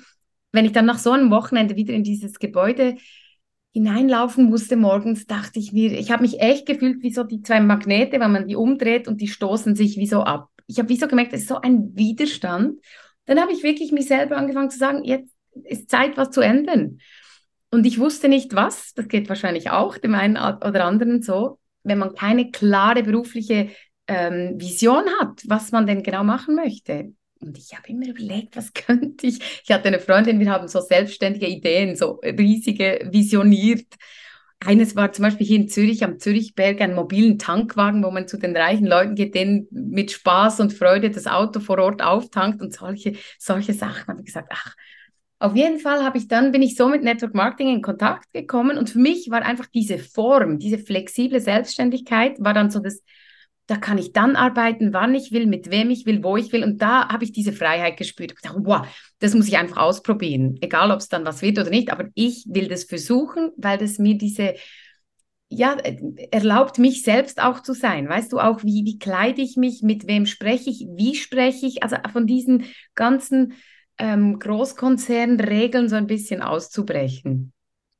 Wenn 0.52 0.64
ich 0.64 0.72
dann 0.72 0.86
nach 0.86 0.98
so 0.98 1.12
einem 1.12 1.30
Wochenende 1.30 1.76
wieder 1.76 1.94
in 1.94 2.02
dieses 2.02 2.40
Gebäude 2.40 2.96
hineinlaufen 3.72 4.46
musste 4.46 4.76
morgens, 4.76 5.26
dachte 5.26 5.60
ich 5.60 5.72
mir, 5.72 5.92
ich 5.92 6.10
habe 6.10 6.22
mich 6.22 6.40
echt 6.40 6.66
gefühlt 6.66 7.02
wie 7.02 7.12
so 7.12 7.22
die 7.22 7.42
zwei 7.42 7.60
Magnete, 7.60 8.18
wenn 8.18 8.32
man 8.32 8.48
die 8.48 8.56
umdreht 8.56 9.06
und 9.06 9.20
die 9.20 9.28
stoßen 9.28 9.76
sich 9.76 9.96
wie 9.96 10.08
so 10.08 10.22
ab. 10.22 10.48
Ich 10.66 10.80
habe 10.80 10.88
wie 10.88 10.96
so 10.96 11.06
gemerkt, 11.06 11.32
es 11.32 11.42
ist 11.42 11.48
so 11.48 11.60
ein 11.60 11.96
Widerstand. 11.96 12.80
Dann 13.26 13.40
habe 13.40 13.52
ich 13.52 13.62
wirklich 13.62 13.92
mich 13.92 14.08
selber 14.08 14.36
angefangen 14.36 14.70
zu 14.70 14.78
sagen, 14.78 15.04
jetzt 15.04 15.32
ist 15.62 15.88
Zeit, 15.88 16.16
was 16.16 16.32
zu 16.32 16.40
ändern. 16.40 16.98
Und 17.70 17.86
ich 17.86 17.98
wusste 17.98 18.28
nicht 18.28 18.54
was, 18.54 18.94
das 18.94 19.08
geht 19.08 19.28
wahrscheinlich 19.28 19.70
auch 19.70 19.96
dem 19.96 20.14
einen 20.14 20.36
oder 20.36 20.84
anderen 20.84 21.22
so, 21.22 21.58
wenn 21.84 21.98
man 21.98 22.14
keine 22.14 22.50
klare 22.50 23.02
berufliche 23.02 23.70
ähm, 24.08 24.60
Vision 24.60 25.04
hat, 25.20 25.42
was 25.46 25.70
man 25.70 25.86
denn 25.86 26.02
genau 26.02 26.24
machen 26.24 26.56
möchte. 26.56 27.12
Und 27.40 27.56
ich 27.56 27.74
habe 27.74 27.88
immer 27.88 28.08
überlegt, 28.08 28.56
was 28.56 28.72
könnte 28.74 29.26
ich. 29.26 29.38
Ich 29.64 29.70
hatte 29.70 29.88
eine 29.88 30.00
Freundin, 30.00 30.40
wir 30.40 30.50
haben 30.50 30.68
so 30.68 30.80
selbstständige 30.80 31.46
Ideen, 31.46 31.96
so 31.96 32.20
riesige 32.22 33.08
visioniert. 33.10 33.86
Eines 34.62 34.94
war 34.94 35.10
zum 35.12 35.22
Beispiel 35.22 35.46
hier 35.46 35.56
in 35.56 35.68
Zürich 35.68 36.04
am 36.04 36.18
Zürichberg 36.18 36.82
einen 36.82 36.94
mobilen 36.94 37.38
Tankwagen, 37.38 38.04
wo 38.04 38.10
man 38.10 38.28
zu 38.28 38.36
den 38.36 38.54
reichen 38.54 38.86
Leuten 38.86 39.14
geht, 39.14 39.34
denen 39.34 39.68
mit 39.70 40.10
Spaß 40.10 40.60
und 40.60 40.74
Freude 40.74 41.08
das 41.10 41.26
Auto 41.26 41.60
vor 41.60 41.78
Ort 41.78 42.02
auftankt 42.02 42.60
und 42.60 42.74
solche, 42.74 43.14
solche 43.38 43.72
Sachen. 43.72 44.08
Habe 44.08 44.20
ich 44.20 44.26
gesagt, 44.26 44.50
ach, 44.52 44.74
auf 45.40 45.56
jeden 45.56 45.78
Fall 45.78 46.04
habe 46.04 46.18
ich 46.18 46.28
dann, 46.28 46.52
bin 46.52 46.60
ich 46.60 46.76
so 46.76 46.86
mit 46.88 47.02
Network 47.02 47.34
Marketing 47.34 47.74
in 47.74 47.82
Kontakt 47.82 48.30
gekommen 48.34 48.76
und 48.76 48.90
für 48.90 48.98
mich 48.98 49.30
war 49.30 49.40
einfach 49.42 49.66
diese 49.66 49.98
Form, 49.98 50.58
diese 50.58 50.78
flexible 50.78 51.40
Selbstständigkeit, 51.40 52.36
war 52.40 52.52
dann 52.52 52.70
so 52.70 52.78
das, 52.78 53.02
da 53.66 53.76
kann 53.76 53.96
ich 53.96 54.12
dann 54.12 54.36
arbeiten, 54.36 54.92
wann 54.92 55.14
ich 55.14 55.32
will, 55.32 55.46
mit 55.46 55.70
wem 55.70 55.88
ich 55.88 56.04
will, 56.04 56.22
wo 56.22 56.36
ich 56.36 56.52
will. 56.52 56.62
Und 56.62 56.82
da 56.82 57.08
habe 57.08 57.24
ich 57.24 57.32
diese 57.32 57.54
Freiheit 57.54 57.96
gespürt. 57.96 58.32
Ich 58.32 58.40
dachte, 58.42 58.60
wow, 58.64 58.86
das 59.18 59.34
muss 59.34 59.48
ich 59.48 59.56
einfach 59.56 59.78
ausprobieren. 59.78 60.58
Egal, 60.60 60.90
ob 60.90 60.98
es 60.98 61.08
dann 61.08 61.24
was 61.24 61.40
wird 61.40 61.58
oder 61.58 61.70
nicht, 61.70 61.90
aber 61.90 62.08
ich 62.14 62.44
will 62.46 62.68
das 62.68 62.84
versuchen, 62.84 63.50
weil 63.56 63.78
das 63.78 63.98
mir 63.98 64.18
diese, 64.18 64.56
ja, 65.48 65.74
erlaubt 66.32 66.78
mich 66.78 67.02
selbst 67.02 67.40
auch 67.40 67.62
zu 67.62 67.72
sein. 67.72 68.08
Weißt 68.10 68.30
du 68.30 68.40
auch, 68.40 68.62
wie, 68.62 68.84
wie 68.84 68.98
kleide 68.98 69.40
ich 69.40 69.56
mich, 69.56 69.80
mit 69.82 70.06
wem 70.06 70.26
spreche 70.26 70.68
ich, 70.68 70.86
wie 70.96 71.14
spreche 71.14 71.64
ich, 71.64 71.82
also 71.82 71.96
von 72.12 72.26
diesen 72.26 72.64
ganzen 72.94 73.54
ähm, 74.00 74.38
Großkonzernregeln 74.38 75.88
so 75.88 75.96
ein 75.96 76.06
bisschen 76.06 76.42
auszubrechen. 76.42 77.52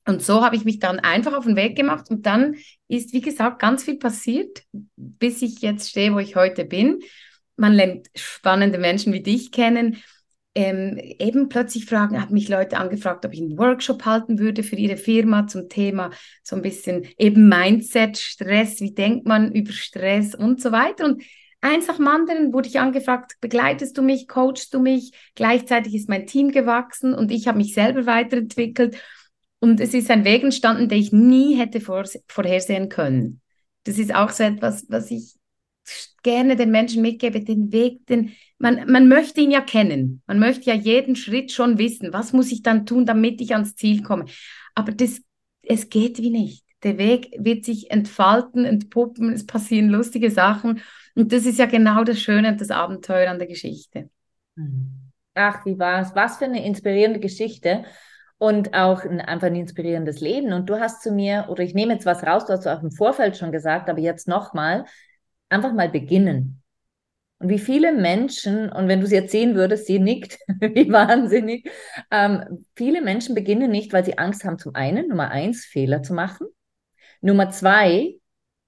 Und 0.07 0.23
so 0.23 0.42
habe 0.42 0.57
ich 0.57 0.64
mich 0.64 0.78
dann 0.78 0.99
einfach 0.99 1.35
auf 1.35 1.45
den 1.45 1.57
Weg 1.57 1.76
gemacht 1.76 2.11
und 2.11 2.26
dann 2.26 2.57
ist, 2.88 3.12
wie 3.12 3.21
gesagt, 3.21 3.61
ganz 3.61 3.85
viel 3.85 3.99
passiert, 3.99 4.62
bis 4.97 5.42
ich 5.42 5.61
jetzt 5.61 5.90
stehe, 5.90 6.14
wo 6.14 6.19
ich 6.19 6.37
heute 6.37 6.64
bin. 6.64 7.00
Man 7.57 7.75
lernt 7.75 8.09
spannende 8.16 8.78
Menschen 8.78 9.12
wie 9.12 9.23
dich 9.23 9.52
kennen. 9.52 9.99
Ähm, 10.54 10.99
eben 10.99 11.49
plötzlich 11.49 11.85
fragen, 11.85 12.21
haben 12.21 12.35
mich 12.35 12.49
Leute 12.49 12.78
angefragt, 12.78 13.25
ob 13.25 13.33
ich 13.33 13.40
einen 13.40 13.57
Workshop 13.57 14.04
halten 14.04 14.40
würde 14.40 14.64
für 14.64 14.75
ihre 14.75 14.97
Firma 14.97 15.47
zum 15.47 15.69
Thema 15.69 16.11
so 16.42 16.57
ein 16.57 16.62
bisschen 16.62 17.07
eben 17.19 17.49
Mindset, 17.49 18.19
Stress, 18.19 18.80
wie 18.80 18.92
denkt 18.92 19.28
man 19.28 19.52
über 19.52 19.71
Stress 19.71 20.35
und 20.35 20.61
so 20.61 20.73
weiter. 20.73 21.04
Und 21.04 21.23
Eins 21.62 21.87
nach 21.87 21.97
dem 21.97 22.09
anderen 22.09 22.52
wurde 22.52 22.69
ich 22.69 22.81
angefragt, 22.81 23.35
begleitest 23.40 23.97
du 23.99 24.02
mich, 24.02 24.29
coachst 24.29 24.73
du 24.73 24.81
mich? 24.81 25.12
Gleichzeitig 25.35 25.95
ist 25.95 26.09
mein 26.09 26.26
Team 26.26 26.52
gewachsen 26.52 27.14
und 27.14 27.31
ich 27.31 27.49
habe 27.49 27.59
mich 27.59 27.75
selber 27.75 28.07
weiterentwickelt. 28.07 28.97
Und 29.59 29.79
es 29.81 29.93
ist 29.93 30.11
ein 30.11 30.25
Weg 30.25 30.43
entstanden, 30.43 30.88
den 30.88 30.99
ich 30.99 31.12
nie 31.12 31.57
hätte 31.57 31.81
vor, 31.83 32.05
vorhersehen 32.29 32.88
können. 32.88 33.43
Das 33.85 33.99
ist 33.99 34.14
auch 34.14 34.31
so 34.31 34.43
etwas, 34.43 34.87
was 34.88 35.11
ich 35.11 35.35
gerne 36.23 36.57
den 36.57 36.71
Menschen 36.71 37.02
mitgebe, 37.02 37.43
den 37.43 37.73
Weg, 37.73 38.07
den, 38.07 38.33
man, 38.59 38.90
man 38.90 39.09
möchte 39.09 39.40
ihn 39.40 39.50
ja 39.50 39.61
kennen. 39.61 40.23
Man 40.26 40.38
möchte 40.38 40.71
ja 40.71 40.75
jeden 40.75 41.17
Schritt 41.17 41.52
schon 41.52 41.79
wissen. 41.79 42.12
Was 42.12 42.33
muss 42.33 42.52
ich 42.52 42.62
dann 42.62 42.87
tun, 42.87 43.05
damit 43.05 43.40
ich 43.40 43.52
ans 43.52 43.75
Ziel 43.75 44.02
komme? 44.02 44.26
Aber 44.75 44.93
das, 44.93 45.21
es 45.62 45.88
geht 45.90 46.19
wie 46.19 46.31
nicht. 46.31 46.64
Der 46.83 46.99
Weg 46.99 47.35
wird 47.39 47.65
sich 47.65 47.91
entfalten, 47.91 48.65
entpuppen, 48.65 49.33
es 49.33 49.47
passieren 49.47 49.89
lustige 49.89 50.31
Sachen. 50.31 50.81
Und 51.15 51.33
das 51.33 51.45
ist 51.45 51.59
ja 51.59 51.67
genau 51.67 52.05
das 52.05 52.21
Schöne 52.21 52.49
und 52.49 52.61
das 52.61 52.71
Abenteuer 52.71 53.31
an 53.31 53.39
der 53.39 53.49
Geschichte. 53.49 54.09
Ach, 55.35 55.65
wie 55.65 55.79
war 55.79 56.01
es? 56.01 56.15
Was 56.15 56.39
für 56.39 56.47
eine 56.47 56.65
inspirierende 56.65 57.21
Geschichte 57.21 57.85
und 58.39 58.75
auch 58.75 59.05
ein, 59.05 59.21
einfach 59.21 59.49
ein 59.49 59.57
inspirierendes 59.57 60.21
Leben. 60.21 60.53
Und 60.53 60.71
du 60.71 60.81
hast 60.81 61.03
zu 61.03 61.13
mir, 61.13 61.47
oder 61.51 61.63
ich 61.63 61.75
nehme 61.75 61.93
jetzt 61.93 62.07
was 62.07 62.23
raus, 62.23 62.47
du 62.47 62.55
hast 62.55 62.67
auch 62.67 62.83
im 62.83 62.91
Vorfeld 62.91 63.37
schon 63.37 63.53
gesagt, 63.53 63.91
aber 63.91 64.01
jetzt 64.01 64.29
nochmal, 64.29 64.87
einfach 65.51 65.73
mal 65.75 65.91
beginnen. 65.91 66.63
Und 67.39 67.49
wie 67.49 67.59
viele 67.59 67.93
Menschen, 67.93 68.71
und 68.71 68.89
wenn 68.89 69.01
du 69.01 69.07
sie 69.07 69.17
jetzt 69.17 69.33
sehen 69.33 69.55
würdest, 69.55 69.87
sie 69.87 69.99
nickt, 69.99 70.39
wie 70.61 70.91
wahnsinnig, 70.91 71.71
ähm, 72.11 72.67
viele 72.77 73.03
Menschen 73.03 73.35
beginnen 73.35 73.71
nicht, 73.71 73.93
weil 73.93 74.05
sie 74.05 74.19
Angst 74.19 74.45
haben, 74.45 74.59
zum 74.59 74.75
einen, 74.75 75.09
Nummer 75.09 75.31
eins, 75.31 75.65
Fehler 75.65 76.03
zu 76.03 76.15
machen. 76.15 76.47
Nummer 77.21 77.50
zwei, 77.50 78.17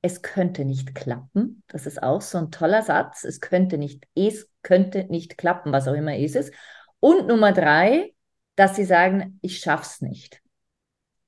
es 0.02 0.23
könnte 0.23 0.64
nicht 0.64 0.94
klappen. 0.94 1.62
Das 1.68 1.87
ist 1.87 2.02
auch 2.02 2.21
so 2.21 2.38
ein 2.38 2.50
toller 2.50 2.82
Satz. 2.82 3.25
Es 3.25 3.40
könnte 3.40 3.78
nicht, 3.78 4.06
es 4.14 4.50
könnte 4.62 5.04
nicht 5.04 5.38
klappen, 5.38 5.73
was 5.73 5.88
auch 5.88 5.94
immer 5.94 6.16
es 6.16 6.35
ist. 6.35 6.52
Und 7.00 7.28
Nummer 7.28 7.52
drei, 7.52 8.12
dass 8.56 8.76
sie 8.76 8.85
sagen, 8.85 9.38
ich 9.42 9.61
schaff's 9.61 10.02
nicht. 10.02 10.42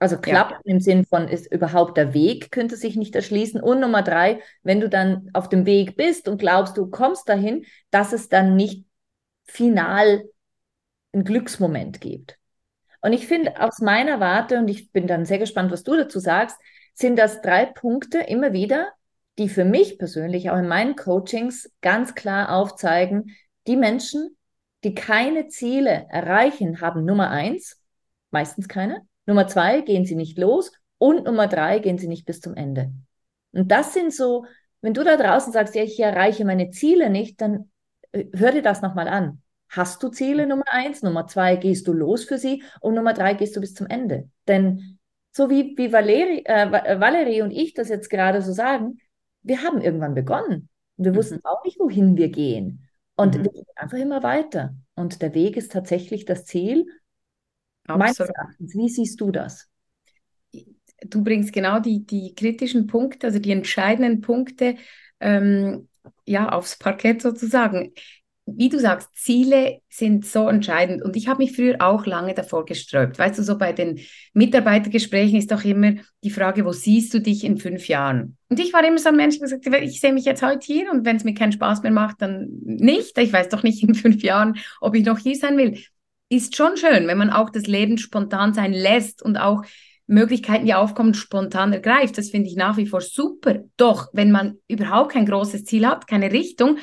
Also 0.00 0.19
klappen 0.19 0.57
ja. 0.64 0.73
im 0.73 0.81
Sinn 0.81 1.07
von, 1.07 1.28
ist 1.28 1.50
überhaupt 1.50 1.97
der 1.97 2.12
Weg, 2.12 2.50
könnte 2.50 2.76
sich 2.76 2.97
nicht 2.97 3.14
erschließen. 3.14 3.61
Und 3.61 3.81
Nummer 3.81 4.02
drei, 4.02 4.43
wenn 4.62 4.81
du 4.81 4.88
dann 4.88 5.31
auf 5.33 5.49
dem 5.49 5.66
Weg 5.66 5.97
bist 5.97 6.28
und 6.28 6.38
glaubst, 6.38 6.76
du 6.76 6.90
kommst 6.90 7.28
dahin, 7.28 7.64
dass 7.90 8.12
es 8.12 8.28
dann 8.28 8.57
nicht 8.57 8.85
final 9.45 10.25
einen 11.12 11.25
Glücksmoment 11.25 12.00
gibt. 12.00 12.38
Und 13.00 13.12
ich 13.12 13.26
finde 13.26 13.61
aus 13.61 13.81
meiner 13.81 14.19
Warte, 14.19 14.59
und 14.59 14.69
ich 14.69 14.90
bin 14.90 15.07
dann 15.07 15.25
sehr 15.26 15.38
gespannt, 15.38 15.71
was 15.71 15.85
du 15.85 15.97
dazu 15.97 16.19
sagst, 16.19 16.59
sind 16.94 17.18
das 17.18 17.40
drei 17.42 17.66
Punkte 17.66 18.18
immer 18.18 18.52
wieder, 18.52 18.88
die 19.38 19.48
für 19.48 19.64
mich 19.64 19.98
persönlich 19.98 20.50
auch 20.50 20.58
in 20.58 20.68
meinen 20.68 20.96
Coachings 20.96 21.70
ganz 21.80 22.14
klar 22.14 22.54
aufzeigen, 22.54 23.34
die 23.66 23.76
Menschen, 23.76 24.36
die 24.84 24.94
keine 24.94 25.48
Ziele 25.48 26.06
erreichen, 26.10 26.80
haben 26.80 27.04
Nummer 27.04 27.30
eins, 27.30 27.80
meistens 28.30 28.68
keine, 28.68 29.02
Nummer 29.26 29.48
zwei, 29.48 29.80
gehen 29.80 30.04
sie 30.04 30.14
nicht 30.14 30.38
los 30.38 30.72
und 30.98 31.24
Nummer 31.24 31.48
drei, 31.48 31.78
gehen 31.78 31.98
sie 31.98 32.08
nicht 32.08 32.26
bis 32.26 32.40
zum 32.40 32.54
Ende. 32.54 32.92
Und 33.52 33.70
das 33.70 33.94
sind 33.94 34.12
so 34.12 34.44
wenn 34.84 34.92
du 34.92 35.02
da 35.02 35.16
draußen 35.16 35.50
sagst, 35.50 35.74
ja, 35.74 35.82
ich 35.82 35.98
erreiche 35.98 36.44
meine 36.44 36.68
Ziele 36.68 37.08
nicht, 37.08 37.40
dann 37.40 37.70
äh, 38.12 38.26
hör 38.34 38.52
dir 38.52 38.60
das 38.60 38.82
nochmal 38.82 39.08
an. 39.08 39.40
Hast 39.70 40.02
du 40.02 40.10
Ziele 40.10 40.46
Nummer 40.46 40.66
eins? 40.70 41.02
Nummer 41.02 41.26
zwei, 41.26 41.56
gehst 41.56 41.88
du 41.88 41.94
los 41.94 42.24
für 42.24 42.36
sie? 42.36 42.62
Und 42.82 42.94
Nummer 42.94 43.14
drei, 43.14 43.32
gehst 43.32 43.56
du 43.56 43.62
bis 43.62 43.72
zum 43.72 43.86
Ende? 43.86 44.28
Denn 44.46 44.93
so 45.37 45.50
wie, 45.50 45.75
wie 45.76 45.93
Valeri, 45.93 46.45
äh, 46.47 46.69
äh, 46.69 47.00
Valerie 47.00 47.43
und 47.43 47.50
ich 47.50 47.75
das 47.75 47.88
jetzt 47.88 48.09
gerade 48.09 48.41
so 48.41 48.53
sagen, 48.53 48.99
wir 49.43 49.62
haben 49.62 49.81
irgendwann 49.81 50.14
begonnen. 50.14 50.69
Und 50.97 51.05
wir 51.05 51.12
mhm. 51.12 51.17
wussten 51.17 51.41
auch 51.45 51.64
nicht, 51.64 51.79
wohin 51.81 52.17
wir 52.17 52.29
gehen. 52.29 52.88
Und 53.17 53.37
mhm. 53.37 53.45
wir 53.45 53.53
gehen 53.53 53.67
einfach 53.75 53.99
immer 53.99 54.23
weiter. 54.23 54.75
Und 54.95 55.23
der 55.23 55.35
Weg 55.35 55.57
ist 55.57 55.73
tatsächlich 55.73 56.25
das 56.25 56.45
Ziel. 56.45 56.87
Absolut. 57.87 57.99
Meines 57.99 58.21
Erachtens, 58.21 58.75
wie 58.75 58.88
siehst 58.88 59.21
du 59.21 59.33
das? 59.33 59.69
Du 61.00 61.25
bringst 61.25 61.53
genau 61.53 61.81
die, 61.81 62.07
die 62.07 62.35
kritischen 62.35 62.87
Punkte, 62.87 63.26
also 63.26 63.41
die 63.41 63.50
entscheidenden 63.50 64.21
Punkte 64.21 64.76
ähm, 65.19 65.88
ja, 66.25 66.49
aufs 66.50 66.79
Parkett 66.79 67.23
sozusagen 67.23 67.93
wie 68.46 68.68
du 68.68 68.78
sagst, 68.78 69.08
Ziele 69.14 69.80
sind 69.88 70.26
so 70.26 70.48
entscheidend. 70.48 71.02
Und 71.02 71.16
ich 71.16 71.28
habe 71.28 71.42
mich 71.42 71.56
früher 71.56 71.76
auch 71.80 72.04
lange 72.04 72.34
davor 72.34 72.66
gesträubt. 72.66 73.18
Weißt 73.18 73.38
du, 73.38 73.42
so 73.42 73.56
bei 73.56 73.72
den 73.72 74.00
Mitarbeitergesprächen 74.34 75.38
ist 75.38 75.50
doch 75.50 75.64
immer 75.64 75.94
die 76.22 76.30
Frage, 76.30 76.64
wo 76.64 76.72
siehst 76.72 77.14
du 77.14 77.20
dich 77.20 77.44
in 77.44 77.56
fünf 77.56 77.88
Jahren? 77.88 78.36
Und 78.50 78.60
ich 78.60 78.72
war 78.72 78.84
immer 78.84 78.98
so 78.98 79.08
ein 79.08 79.16
Mensch, 79.16 79.38
der 79.38 79.48
gesagt 79.48 79.84
ich 79.84 80.00
sehe 80.00 80.12
mich 80.12 80.26
jetzt 80.26 80.42
heute 80.42 80.64
hier 80.64 80.90
und 80.92 81.06
wenn 81.06 81.16
es 81.16 81.24
mir 81.24 81.34
keinen 81.34 81.52
Spaß 81.52 81.82
mehr 81.82 81.92
macht, 81.92 82.20
dann 82.20 82.48
nicht. 82.64 83.16
Ich 83.16 83.32
weiß 83.32 83.48
doch 83.48 83.62
nicht 83.62 83.82
in 83.82 83.94
fünf 83.94 84.22
Jahren, 84.22 84.58
ob 84.80 84.94
ich 84.94 85.04
noch 85.04 85.18
hier 85.18 85.36
sein 85.36 85.56
will. 85.56 85.78
Ist 86.28 86.56
schon 86.56 86.76
schön, 86.76 87.06
wenn 87.06 87.18
man 87.18 87.30
auch 87.30 87.50
das 87.50 87.66
Leben 87.66 87.96
spontan 87.96 88.52
sein 88.52 88.72
lässt 88.72 89.22
und 89.22 89.36
auch 89.36 89.62
Möglichkeiten, 90.06 90.66
die 90.66 90.74
aufkommen, 90.74 91.14
spontan 91.14 91.72
ergreift. 91.72 92.18
Das 92.18 92.30
finde 92.30 92.48
ich 92.48 92.56
nach 92.56 92.76
wie 92.76 92.86
vor 92.86 93.00
super. 93.00 93.60
Doch, 93.76 94.08
wenn 94.12 94.30
man 94.30 94.58
überhaupt 94.68 95.12
kein 95.12 95.26
großes 95.26 95.64
Ziel 95.64 95.86
hat, 95.86 96.06
keine 96.06 96.30
Richtung, 96.30 96.78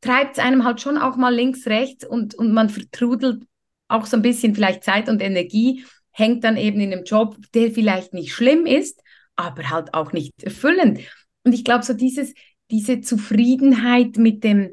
treibt 0.00 0.38
es 0.38 0.42
einem 0.42 0.64
halt 0.64 0.80
schon 0.80 0.98
auch 0.98 1.16
mal 1.16 1.34
links, 1.34 1.66
rechts 1.66 2.06
und, 2.06 2.34
und 2.34 2.52
man 2.52 2.70
vertrudelt 2.70 3.44
auch 3.88 4.06
so 4.06 4.16
ein 4.16 4.22
bisschen 4.22 4.54
vielleicht 4.54 4.84
Zeit 4.84 5.08
und 5.08 5.20
Energie, 5.20 5.84
hängt 6.12 6.44
dann 6.44 6.56
eben 6.56 6.80
in 6.80 6.92
einem 6.92 7.04
Job, 7.04 7.36
der 7.54 7.70
vielleicht 7.70 8.14
nicht 8.14 8.32
schlimm 8.32 8.66
ist, 8.66 9.02
aber 9.36 9.70
halt 9.70 9.94
auch 9.94 10.12
nicht 10.12 10.42
erfüllend. 10.42 11.00
Und 11.44 11.52
ich 11.52 11.64
glaube, 11.64 11.84
so 11.84 11.92
dieses, 11.92 12.34
diese 12.70 13.00
Zufriedenheit 13.00 14.16
mit 14.16 14.44
dem 14.44 14.70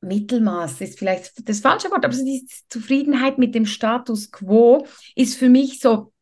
Mittelmaß 0.00 0.80
ist 0.80 0.98
vielleicht 0.98 1.48
das 1.48 1.60
falsche 1.60 1.90
Wort, 1.90 2.04
aber 2.04 2.14
so 2.14 2.24
diese 2.24 2.46
Zufriedenheit 2.68 3.38
mit 3.38 3.54
dem 3.54 3.66
Status 3.66 4.30
quo 4.30 4.86
ist 5.14 5.36
für 5.36 5.48
mich 5.48 5.78
so 5.78 6.12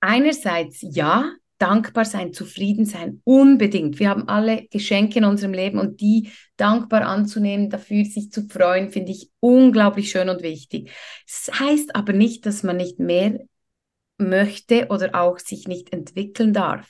einerseits 0.00 0.78
ja, 0.82 1.32
dankbar 1.58 2.04
sein, 2.04 2.32
zufrieden 2.32 2.84
sein, 2.84 3.20
unbedingt. 3.24 3.98
Wir 3.98 4.10
haben 4.10 4.28
alle 4.28 4.66
Geschenke 4.70 5.18
in 5.18 5.24
unserem 5.24 5.52
Leben 5.52 5.78
und 5.78 6.00
die 6.00 6.30
dankbar 6.56 7.02
anzunehmen, 7.02 7.70
dafür 7.70 8.04
sich 8.04 8.30
zu 8.30 8.48
freuen, 8.48 8.90
finde 8.90 9.12
ich 9.12 9.30
unglaublich 9.40 10.10
schön 10.10 10.28
und 10.28 10.42
wichtig. 10.42 10.90
Das 11.26 11.60
heißt 11.60 11.94
aber 11.94 12.12
nicht, 12.12 12.46
dass 12.46 12.62
man 12.62 12.76
nicht 12.76 12.98
mehr 12.98 13.40
möchte 14.18 14.88
oder 14.88 15.14
auch 15.14 15.38
sich 15.38 15.66
nicht 15.68 15.92
entwickeln 15.92 16.52
darf. 16.52 16.88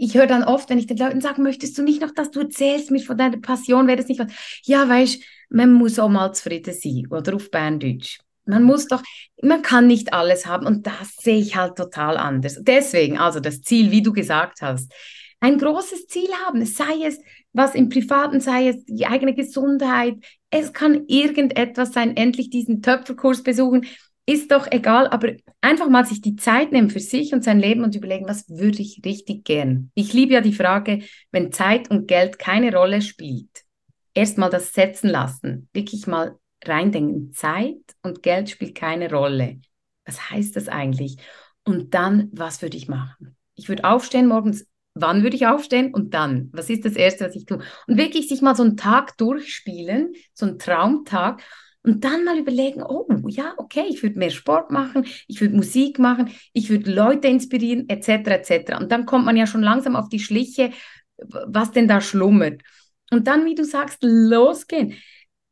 Ich, 0.00 0.14
höre 0.14 0.26
dann 0.26 0.44
oft, 0.44 0.70
wenn 0.70 0.78
ich 0.78 0.86
den 0.86 0.98
Leuten 0.98 1.20
sage, 1.20 1.42
möchtest 1.42 1.76
du 1.76 1.82
nicht 1.82 2.00
noch, 2.00 2.14
dass 2.14 2.30
du 2.30 2.40
erzählst 2.40 2.90
mir 2.90 3.00
von 3.00 3.18
deiner 3.18 3.38
Passion, 3.38 3.88
wäre 3.88 3.96
das 3.96 4.06
nicht 4.06 4.20
was? 4.20 4.32
Ja, 4.62 4.88
weißt, 4.88 5.22
man 5.50 5.72
muss 5.72 5.98
auch 5.98 6.08
mal 6.08 6.32
zufrieden 6.32 6.72
sein 6.72 7.06
oder 7.10 7.34
auf 7.34 7.50
Berndeutsch. 7.50 8.20
Man 8.48 8.64
muss 8.64 8.88
doch, 8.88 9.02
man 9.42 9.62
kann 9.62 9.86
nicht 9.86 10.12
alles 10.12 10.46
haben 10.46 10.66
und 10.66 10.86
das 10.86 11.16
sehe 11.20 11.38
ich 11.38 11.56
halt 11.56 11.76
total 11.76 12.16
anders. 12.16 12.58
Deswegen, 12.60 13.18
also 13.18 13.40
das 13.40 13.62
Ziel, 13.62 13.90
wie 13.90 14.02
du 14.02 14.12
gesagt 14.12 14.62
hast, 14.62 14.92
ein 15.40 15.58
großes 15.58 16.06
Ziel 16.08 16.30
haben, 16.46 16.64
sei 16.64 17.04
es 17.06 17.20
was 17.52 17.74
im 17.74 17.88
Privaten, 17.88 18.40
sei 18.40 18.68
es 18.68 18.84
die 18.84 19.06
eigene 19.06 19.34
Gesundheit, 19.34 20.16
es 20.50 20.72
kann 20.72 21.04
irgendetwas 21.06 21.92
sein, 21.92 22.16
endlich 22.16 22.50
diesen 22.50 22.82
Töpferkurs 22.82 23.42
besuchen, 23.42 23.86
ist 24.26 24.52
doch 24.52 24.66
egal, 24.70 25.08
aber 25.08 25.32
einfach 25.62 25.88
mal 25.88 26.04
sich 26.04 26.20
die 26.20 26.36
Zeit 26.36 26.70
nehmen 26.70 26.90
für 26.90 27.00
sich 27.00 27.32
und 27.32 27.42
sein 27.42 27.60
Leben 27.60 27.82
und 27.82 27.94
überlegen, 27.94 28.28
was 28.28 28.48
würde 28.48 28.82
ich 28.82 29.00
richtig 29.04 29.44
gern. 29.44 29.90
Ich 29.94 30.12
liebe 30.12 30.34
ja 30.34 30.40
die 30.42 30.52
Frage, 30.52 31.00
wenn 31.32 31.50
Zeit 31.50 31.90
und 31.90 32.08
Geld 32.08 32.38
keine 32.38 32.74
Rolle 32.74 33.00
spielt, 33.00 33.64
erstmal 34.12 34.50
das 34.50 34.74
setzen 34.74 35.08
lassen, 35.08 35.68
wirklich 35.72 36.06
mal 36.06 36.36
reindenken, 36.64 37.32
Zeit 37.32 37.80
und 38.02 38.22
Geld 38.22 38.50
spielt 38.50 38.74
keine 38.74 39.10
Rolle. 39.10 39.60
Was 40.04 40.30
heißt 40.30 40.56
das 40.56 40.68
eigentlich? 40.68 41.16
Und 41.64 41.94
dann, 41.94 42.30
was 42.32 42.62
würde 42.62 42.76
ich 42.76 42.88
machen? 42.88 43.36
Ich 43.54 43.68
würde 43.68 43.84
aufstehen 43.84 44.26
morgens, 44.26 44.66
wann 44.94 45.22
würde 45.22 45.36
ich 45.36 45.46
aufstehen 45.46 45.92
und 45.92 46.14
dann? 46.14 46.48
Was 46.52 46.70
ist 46.70 46.84
das 46.84 46.94
Erste, 46.94 47.26
was 47.26 47.36
ich 47.36 47.44
tue? 47.44 47.58
Und 47.86 47.96
wirklich 47.98 48.28
sich 48.28 48.42
mal 48.42 48.56
so 48.56 48.62
einen 48.62 48.76
Tag 48.76 49.16
durchspielen, 49.18 50.14
so 50.34 50.46
einen 50.46 50.58
Traumtag 50.58 51.42
und 51.82 52.04
dann 52.04 52.24
mal 52.24 52.38
überlegen, 52.38 52.82
oh 52.82 53.06
ja, 53.28 53.54
okay, 53.56 53.84
ich 53.88 54.02
würde 54.02 54.18
mehr 54.18 54.30
Sport 54.30 54.70
machen, 54.70 55.06
ich 55.26 55.40
würde 55.40 55.56
Musik 55.56 55.98
machen, 55.98 56.30
ich 56.52 56.70
würde 56.70 56.92
Leute 56.92 57.28
inspirieren, 57.28 57.88
etc., 57.88 58.08
etc. 58.30 58.78
Und 58.78 58.90
dann 58.90 59.06
kommt 59.06 59.24
man 59.24 59.36
ja 59.36 59.46
schon 59.46 59.62
langsam 59.62 59.96
auf 59.96 60.08
die 60.08 60.20
Schliche, 60.20 60.70
was 61.16 61.70
denn 61.70 61.88
da 61.88 62.00
schlummert. 62.00 62.62
Und 63.10 63.26
dann, 63.26 63.44
wie 63.46 63.54
du 63.54 63.64
sagst, 63.64 63.98
losgehen 64.02 64.94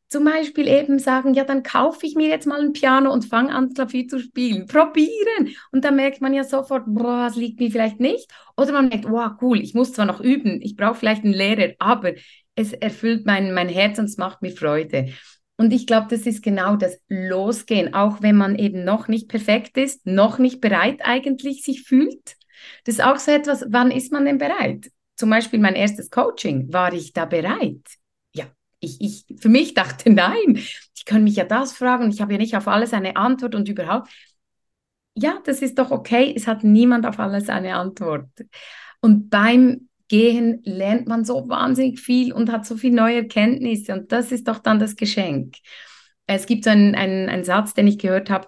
zum 0.09 0.23
Beispiel 0.23 0.67
eben 0.67 0.99
sagen, 0.99 1.33
ja, 1.33 1.43
dann 1.43 1.63
kaufe 1.63 2.05
ich 2.05 2.15
mir 2.15 2.29
jetzt 2.29 2.47
mal 2.47 2.61
ein 2.61 2.71
Piano 2.71 3.11
und 3.11 3.25
fange 3.25 3.53
an, 3.53 3.73
Klavier 3.73 4.07
zu 4.07 4.19
spielen. 4.19 4.65
Probieren. 4.65 5.53
Und 5.71 5.83
dann 5.83 5.97
merkt 5.97 6.21
man 6.21 6.33
ja 6.33 6.43
sofort, 6.43 6.83
boah, 6.87 7.27
es 7.29 7.35
liegt 7.35 7.59
mir 7.59 7.69
vielleicht 7.69 7.99
nicht. 7.99 8.29
Oder 8.55 8.71
man 8.71 8.87
merkt, 8.87 9.09
wow, 9.09 9.31
cool, 9.41 9.59
ich 9.59 9.73
muss 9.73 9.93
zwar 9.93 10.05
noch 10.05 10.21
üben, 10.21 10.61
ich 10.61 10.77
brauche 10.77 10.95
vielleicht 10.95 11.25
einen 11.25 11.33
Lehrer, 11.33 11.73
aber 11.79 12.13
es 12.55 12.73
erfüllt 12.73 13.25
mein, 13.25 13.53
mein 13.53 13.69
Herz 13.69 13.99
und 13.99 14.05
es 14.05 14.17
macht 14.17 14.41
mir 14.41 14.51
Freude. 14.51 15.09
Und 15.57 15.73
ich 15.73 15.87
glaube, 15.87 16.07
das 16.09 16.21
ist 16.21 16.43
genau 16.43 16.75
das 16.75 16.99
Losgehen, 17.09 17.93
auch 17.93 18.21
wenn 18.21 18.37
man 18.37 18.55
eben 18.55 18.83
noch 18.83 19.07
nicht 19.07 19.27
perfekt 19.27 19.77
ist, 19.77 20.05
noch 20.05 20.37
nicht 20.37 20.61
bereit 20.61 21.01
eigentlich 21.03 21.63
sich 21.63 21.83
fühlt. 21.83 22.35
Das 22.85 22.95
ist 22.95 23.03
auch 23.03 23.17
so 23.17 23.31
etwas, 23.31 23.65
wann 23.69 23.91
ist 23.91 24.11
man 24.11 24.25
denn 24.25 24.37
bereit? 24.37 24.91
Zum 25.15 25.31
Beispiel 25.31 25.59
mein 25.59 25.75
erstes 25.75 26.11
Coaching, 26.11 26.71
war 26.71 26.93
ich 26.93 27.11
da 27.11 27.25
bereit? 27.25 27.81
Ich, 28.79 29.01
ich 29.01 29.25
für 29.39 29.49
mich 29.49 29.73
dachte, 29.73 30.09
nein, 30.11 30.55
ich 30.95 31.05
kann 31.05 31.23
mich 31.23 31.35
ja 31.35 31.45
das 31.45 31.73
fragen 31.73 32.05
und 32.05 32.13
ich 32.13 32.21
habe 32.21 32.33
ja 32.33 32.39
nicht 32.39 32.55
auf 32.55 32.67
alles 32.67 32.93
eine 32.93 33.15
Antwort 33.15 33.55
und 33.55 33.69
überhaupt. 33.69 34.09
Ja, 35.15 35.39
das 35.45 35.61
ist 35.61 35.79
doch 35.79 35.89
okay, 35.91 36.33
es 36.35 36.45
hat 36.45 36.63
niemand 36.63 37.05
auf 37.05 37.19
alles 37.19 37.49
eine 37.49 37.75
Antwort. 37.75 38.29
Und 39.01 39.29
beim 39.29 39.89
Gehen 40.09 40.61
lernt 40.63 41.07
man 41.07 41.25
so 41.25 41.49
wahnsinnig 41.49 41.99
viel 41.99 42.31
und 42.31 42.51
hat 42.51 42.65
so 42.65 42.77
viel 42.77 42.91
neue 42.91 43.17
Erkenntnisse 43.17 43.93
und 43.93 44.11
das 44.11 44.31
ist 44.31 44.47
doch 44.47 44.59
dann 44.59 44.79
das 44.79 44.95
Geschenk. 44.95 45.55
Es 46.27 46.45
gibt 46.45 46.63
so 46.63 46.69
einen, 46.69 46.95
einen, 46.95 47.29
einen 47.29 47.43
Satz, 47.43 47.73
den 47.73 47.87
ich 47.87 47.97
gehört 47.97 48.29
habe, 48.29 48.47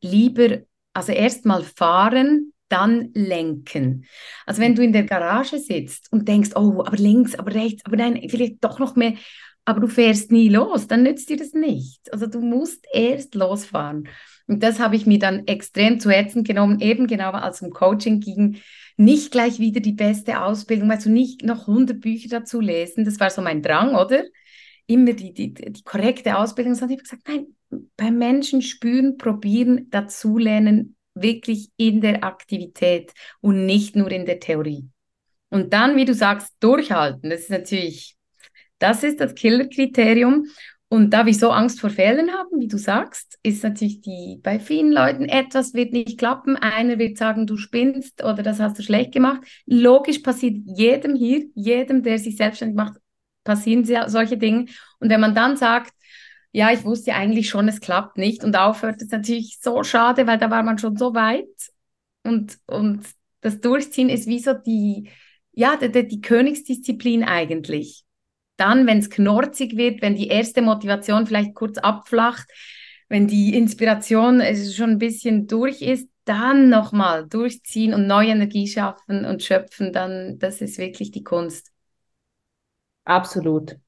lieber, 0.00 0.58
also 0.92 1.12
erst 1.12 1.44
mal 1.44 1.62
fahren, 1.62 2.49
dann 2.70 3.10
lenken. 3.14 4.06
Also 4.46 4.62
wenn 4.62 4.74
du 4.74 4.82
in 4.82 4.92
der 4.92 5.04
Garage 5.04 5.58
sitzt 5.58 6.12
und 6.12 6.28
denkst, 6.28 6.50
oh, 6.54 6.82
aber 6.84 6.96
links, 6.96 7.34
aber 7.34 7.54
rechts, 7.54 7.84
aber 7.84 7.96
nein, 7.96 8.20
vielleicht 8.28 8.64
doch 8.64 8.78
noch 8.78 8.96
mehr, 8.96 9.14
aber 9.64 9.80
du 9.80 9.88
fährst 9.88 10.32
nie 10.32 10.48
los, 10.48 10.86
dann 10.86 11.02
nützt 11.02 11.28
dir 11.28 11.36
das 11.36 11.52
nicht. 11.52 12.12
Also 12.12 12.26
du 12.26 12.40
musst 12.40 12.86
erst 12.92 13.34
losfahren. 13.34 14.08
Und 14.46 14.62
das 14.62 14.80
habe 14.80 14.96
ich 14.96 15.06
mir 15.06 15.18
dann 15.18 15.46
extrem 15.46 16.00
zu 16.00 16.10
Herzen 16.10 16.42
genommen, 16.42 16.80
eben 16.80 17.06
genau 17.06 17.30
als 17.30 17.56
es 17.56 17.62
um 17.62 17.70
Coaching 17.70 18.20
ging, 18.20 18.60
nicht 18.96 19.30
gleich 19.30 19.58
wieder 19.58 19.80
die 19.80 19.92
beste 19.92 20.42
Ausbildung, 20.42 20.90
also 20.90 21.08
nicht 21.08 21.44
noch 21.44 21.68
100 21.68 22.00
Bücher 22.00 22.28
dazu 22.28 22.60
lesen, 22.60 23.04
das 23.04 23.20
war 23.20 23.30
so 23.30 23.42
mein 23.42 23.62
Drang, 23.62 23.94
oder? 23.94 24.24
Immer 24.86 25.12
die, 25.12 25.32
die, 25.32 25.54
die 25.54 25.82
korrekte 25.84 26.36
Ausbildung, 26.36 26.74
sondern 26.74 26.98
ich 26.98 26.98
habe 26.98 27.02
gesagt, 27.04 27.28
nein, 27.28 27.46
beim 27.96 28.18
Menschen 28.18 28.60
spüren, 28.60 29.16
probieren, 29.16 29.88
dazulernen, 29.90 30.96
wirklich 31.22 31.70
in 31.76 32.00
der 32.00 32.24
Aktivität 32.24 33.12
und 33.40 33.66
nicht 33.66 33.96
nur 33.96 34.10
in 34.10 34.26
der 34.26 34.40
Theorie. 34.40 34.88
Und 35.50 35.72
dann, 35.72 35.96
wie 35.96 36.04
du 36.04 36.14
sagst, 36.14 36.54
durchhalten. 36.60 37.30
Das 37.30 37.40
ist 37.40 37.50
natürlich, 37.50 38.16
das 38.78 39.02
ist 39.02 39.20
das 39.20 39.34
Killerkriterium. 39.34 40.46
Und 40.92 41.10
da 41.10 41.24
wir 41.24 41.34
so 41.34 41.50
Angst 41.50 41.80
vor 41.80 41.90
Fehlern 41.90 42.32
haben, 42.32 42.58
wie 42.58 42.66
du 42.66 42.76
sagst, 42.76 43.38
ist 43.44 43.62
natürlich 43.62 44.00
die 44.00 44.40
bei 44.42 44.58
vielen 44.58 44.90
Leuten 44.90 45.28
etwas 45.28 45.72
wird 45.72 45.92
nicht 45.92 46.18
klappen. 46.18 46.56
Einer 46.56 46.98
wird 46.98 47.16
sagen, 47.16 47.46
du 47.46 47.56
spinnst 47.56 48.24
oder 48.24 48.42
das 48.42 48.58
hast 48.58 48.76
du 48.76 48.82
schlecht 48.82 49.12
gemacht. 49.12 49.40
Logisch 49.66 50.18
passiert 50.18 50.56
jedem 50.66 51.14
hier, 51.14 51.46
jedem, 51.54 52.02
der 52.02 52.18
sich 52.18 52.36
selbstständig 52.36 52.76
macht, 52.76 52.94
passieren 53.44 53.84
solche 54.08 54.36
Dinge. 54.36 54.66
Und 54.98 55.10
wenn 55.10 55.20
man 55.20 55.34
dann 55.34 55.56
sagt, 55.56 55.92
ja, 56.52 56.72
ich 56.72 56.84
wusste 56.84 57.14
eigentlich 57.14 57.48
schon, 57.48 57.68
es 57.68 57.80
klappt 57.80 58.18
nicht 58.18 58.44
und 58.44 58.56
aufhört, 58.56 59.00
ist 59.02 59.12
natürlich 59.12 59.58
so 59.60 59.84
schade, 59.84 60.26
weil 60.26 60.38
da 60.38 60.50
war 60.50 60.62
man 60.62 60.78
schon 60.78 60.96
so 60.96 61.14
weit 61.14 61.46
und, 62.24 62.58
und 62.66 63.06
das 63.40 63.60
Durchziehen 63.60 64.08
ist 64.08 64.26
wie 64.26 64.40
so 64.40 64.54
die, 64.54 65.10
ja, 65.52 65.76
die, 65.76 66.06
die 66.08 66.20
Königsdisziplin 66.20 67.24
eigentlich. 67.24 68.04
Dann, 68.56 68.86
wenn 68.86 68.98
es 68.98 69.10
knorzig 69.10 69.76
wird, 69.76 70.02
wenn 70.02 70.16
die 70.16 70.28
erste 70.28 70.60
Motivation 70.62 71.26
vielleicht 71.26 71.54
kurz 71.54 71.78
abflacht, 71.78 72.48
wenn 73.08 73.26
die 73.26 73.54
Inspiration 73.56 74.42
schon 74.72 74.90
ein 74.90 74.98
bisschen 74.98 75.46
durch 75.46 75.82
ist, 75.82 76.08
dann 76.24 76.68
nochmal 76.68 77.26
durchziehen 77.26 77.94
und 77.94 78.06
neue 78.06 78.28
Energie 78.30 78.68
schaffen 78.68 79.24
und 79.24 79.42
schöpfen, 79.42 79.92
dann, 79.92 80.38
das 80.38 80.60
ist 80.60 80.78
wirklich 80.78 81.10
die 81.10 81.24
Kunst. 81.24 81.70
Absolut. 83.04 83.78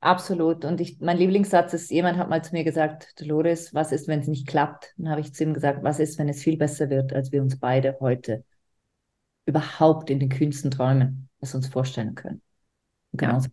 Absolut. 0.00 0.64
Und 0.64 0.80
ich, 0.80 1.00
mein 1.00 1.16
Lieblingssatz 1.16 1.72
ist, 1.74 1.90
jemand 1.90 2.18
hat 2.18 2.28
mal 2.28 2.44
zu 2.44 2.54
mir 2.54 2.64
gesagt, 2.64 3.20
Dolores, 3.20 3.74
was 3.74 3.92
ist, 3.92 4.08
wenn 4.08 4.20
es 4.20 4.28
nicht 4.28 4.46
klappt? 4.46 4.94
Dann 4.96 5.08
habe 5.08 5.20
ich 5.20 5.34
zu 5.34 5.42
ihm 5.42 5.54
gesagt, 5.54 5.82
was 5.82 5.98
ist, 5.98 6.18
wenn 6.18 6.28
es 6.28 6.42
viel 6.42 6.56
besser 6.56 6.90
wird, 6.90 7.12
als 7.12 7.32
wir 7.32 7.42
uns 7.42 7.58
beide 7.58 7.96
heute 8.00 8.44
überhaupt 9.46 10.10
in 10.10 10.20
den 10.20 10.28
kühnsten 10.28 10.70
Träumen 10.70 11.28
es 11.40 11.54
uns 11.54 11.68
vorstellen 11.68 12.14
können. 12.14 12.42
Und 13.12 13.20
genau 13.20 13.38
ja. 13.40 13.46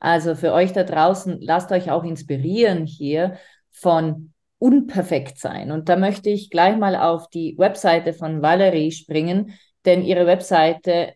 Also 0.00 0.34
für 0.34 0.52
euch 0.52 0.72
da 0.72 0.84
draußen, 0.84 1.38
lasst 1.40 1.72
euch 1.72 1.90
auch 1.90 2.04
inspirieren 2.04 2.86
hier 2.86 3.36
von 3.70 4.32
unperfekt 4.58 5.38
sein. 5.38 5.72
Und 5.72 5.88
da 5.88 5.96
möchte 5.96 6.30
ich 6.30 6.50
gleich 6.50 6.76
mal 6.76 6.96
auf 6.96 7.28
die 7.30 7.56
Webseite 7.58 8.12
von 8.12 8.42
Valerie 8.42 8.92
springen, 8.92 9.58
denn 9.84 10.02
ihre 10.02 10.26
Webseite 10.26 11.14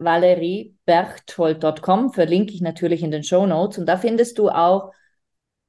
valerieberchtold.com 0.00 2.12
verlinke 2.12 2.54
ich 2.54 2.60
natürlich 2.60 3.02
in 3.02 3.10
den 3.10 3.22
Show 3.22 3.46
Notes. 3.46 3.78
Und 3.78 3.86
da 3.86 3.96
findest 3.96 4.38
du 4.38 4.48
auch 4.48 4.92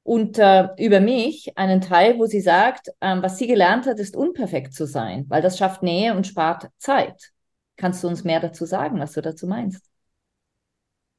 unter 0.02 0.74
über 0.78 1.00
mich 1.00 1.56
einen 1.56 1.80
Teil, 1.80 2.18
wo 2.18 2.26
sie 2.26 2.40
sagt, 2.40 2.88
ähm, 3.00 3.22
was 3.22 3.38
sie 3.38 3.46
gelernt 3.46 3.86
hat, 3.86 4.00
ist 4.00 4.16
unperfekt 4.16 4.74
zu 4.74 4.86
sein, 4.86 5.26
weil 5.28 5.42
das 5.42 5.58
schafft 5.58 5.82
Nähe 5.82 6.14
und 6.14 6.26
spart 6.26 6.68
Zeit. 6.78 7.30
Kannst 7.76 8.02
du 8.02 8.08
uns 8.08 8.24
mehr 8.24 8.40
dazu 8.40 8.64
sagen, 8.64 8.98
was 8.98 9.12
du 9.12 9.22
dazu 9.22 9.46
meinst? 9.46 9.84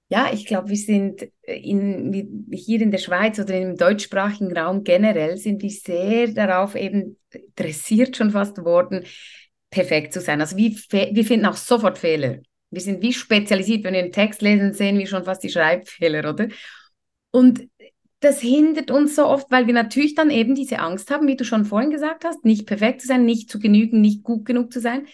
Ja, 0.09 0.29
ich 0.31 0.45
glaube, 0.45 0.69
wir 0.69 0.77
sind 0.77 1.27
in, 1.41 2.45
hier 2.51 2.81
in 2.81 2.91
der 2.91 2.99
Schweiz 2.99 3.39
oder 3.39 3.59
im 3.59 3.77
deutschsprachigen 3.77 4.55
Raum 4.55 4.83
generell 4.83 5.37
sind 5.37 5.63
wir 5.63 5.71
sehr 5.71 6.27
darauf 6.27 6.75
eben 6.75 7.17
dressiert 7.55 8.15
schon 8.15 8.31
fast 8.31 8.63
worden, 8.63 9.05
perfekt 9.71 10.13
zu 10.13 10.21
sein. 10.21 10.39
Also 10.39 10.55
wir, 10.55 10.69
wir 10.69 11.25
finden 11.25 11.47
auch 11.47 11.55
sofort 11.55 11.97
Fehler. 11.97 12.39
Wir 12.73 12.81
sind 12.81 13.01
wie 13.01 13.13
spezialisiert, 13.13 13.83
wenn 13.83 13.93
wir 13.93 14.01
einen 14.01 14.11
Text 14.11 14.41
lesen, 14.41 14.73
sehen 14.73 14.97
wir 14.97 15.07
schon 15.07 15.25
fast 15.25 15.43
die 15.43 15.49
Schreibfehler, 15.49 16.29
oder? 16.29 16.47
Und 17.31 17.67
das 18.19 18.39
hindert 18.39 18.89
uns 18.89 19.15
so 19.15 19.25
oft, 19.25 19.51
weil 19.51 19.67
wir 19.67 19.73
natürlich 19.73 20.15
dann 20.15 20.29
eben 20.29 20.55
diese 20.55 20.79
Angst 20.79 21.11
haben, 21.11 21.27
wie 21.27 21.35
du 21.35 21.43
schon 21.43 21.65
vorhin 21.65 21.91
gesagt 21.91 22.23
hast, 22.23 22.45
nicht 22.45 22.65
perfekt 22.65 23.01
zu 23.01 23.07
sein, 23.07 23.25
nicht 23.25 23.49
zu 23.49 23.59
genügen, 23.59 23.99
nicht 23.99 24.23
gut 24.23 24.45
genug 24.45 24.71
zu 24.71 24.79
sein. 24.79 25.07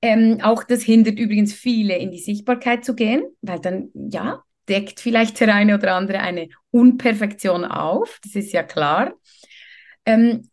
Ähm, 0.00 0.40
auch 0.42 0.64
das 0.64 0.82
hindert 0.82 1.18
übrigens 1.18 1.52
viele, 1.52 1.96
in 1.96 2.10
die 2.10 2.18
Sichtbarkeit 2.18 2.84
zu 2.84 2.94
gehen, 2.94 3.24
weil 3.42 3.60
dann, 3.60 3.90
ja, 3.94 4.42
deckt 4.68 5.00
vielleicht 5.00 5.38
der 5.40 5.54
eine 5.54 5.74
oder 5.74 5.94
andere 5.94 6.20
eine 6.20 6.48
Unperfektion 6.70 7.64
auf, 7.64 8.18
das 8.22 8.34
ist 8.34 8.52
ja 8.52 8.62
klar. 8.62 9.14
Ähm, 10.04 10.48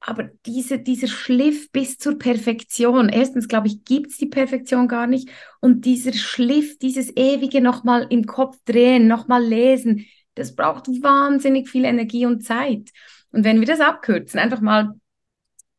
aber 0.00 0.30
diese, 0.46 0.78
dieser 0.78 1.08
Schliff 1.08 1.70
bis 1.72 1.98
zur 1.98 2.18
Perfektion, 2.18 3.08
erstens 3.08 3.48
glaube 3.48 3.66
ich, 3.66 3.84
gibt 3.84 4.10
es 4.10 4.18
die 4.18 4.26
Perfektion 4.26 4.88
gar 4.88 5.06
nicht. 5.06 5.28
Und 5.60 5.84
dieser 5.84 6.12
Schliff, 6.12 6.78
dieses 6.78 7.14
ewige 7.16 7.60
nochmal 7.60 8.06
im 8.10 8.26
Kopf 8.26 8.56
drehen, 8.64 9.08
nochmal 9.08 9.44
lesen, 9.44 10.06
das 10.34 10.54
braucht 10.54 10.86
wahnsinnig 11.02 11.68
viel 11.68 11.84
Energie 11.84 12.26
und 12.26 12.44
Zeit. 12.44 12.90
Und 13.32 13.44
wenn 13.44 13.60
wir 13.60 13.66
das 13.66 13.80
abkürzen, 13.80 14.38
einfach 14.38 14.60
mal 14.60 14.94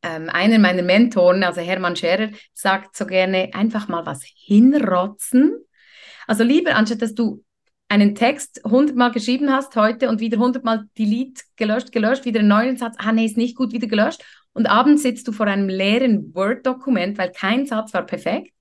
ähm, 0.04 0.30
einer 0.30 0.60
meiner 0.60 0.84
Mentoren, 0.84 1.44
also 1.44 1.62
Hermann 1.62 1.96
Scherer, 1.96 2.30
sagt 2.54 2.96
so 2.96 3.06
gerne, 3.06 3.52
einfach 3.54 3.88
mal 3.88 4.06
was 4.06 4.24
hinrotzen. 4.24 5.56
Also 6.28 6.44
lieber, 6.44 6.76
anstatt 6.76 7.02
dass 7.02 7.16
du 7.16 7.44
einen 7.90 8.14
Text 8.16 8.62
hundertmal 8.64 9.12
geschrieben 9.12 9.52
hast 9.52 9.76
heute 9.76 10.10
und 10.10 10.20
wieder 10.20 10.38
hundertmal 10.38 10.86
delete, 10.98 11.42
gelöscht, 11.56 11.92
gelöscht, 11.92 12.24
wieder 12.24 12.40
einen 12.40 12.48
neuen 12.48 12.78
Satz, 12.78 12.96
ah 13.00 13.12
nee, 13.12 13.26
ist 13.26 13.36
nicht 13.36 13.58
gut, 13.58 13.74
wieder 13.74 13.88
gelöscht. 13.88 14.24
Und 14.54 14.68
abends 14.68 15.02
sitzt 15.02 15.28
du 15.28 15.32
vor 15.32 15.48
einem 15.48 15.68
leeren 15.68 16.34
Word-Dokument, 16.34 17.18
weil 17.18 17.32
kein 17.32 17.66
Satz 17.66 17.94
war 17.94 18.06
perfekt, 18.06 18.54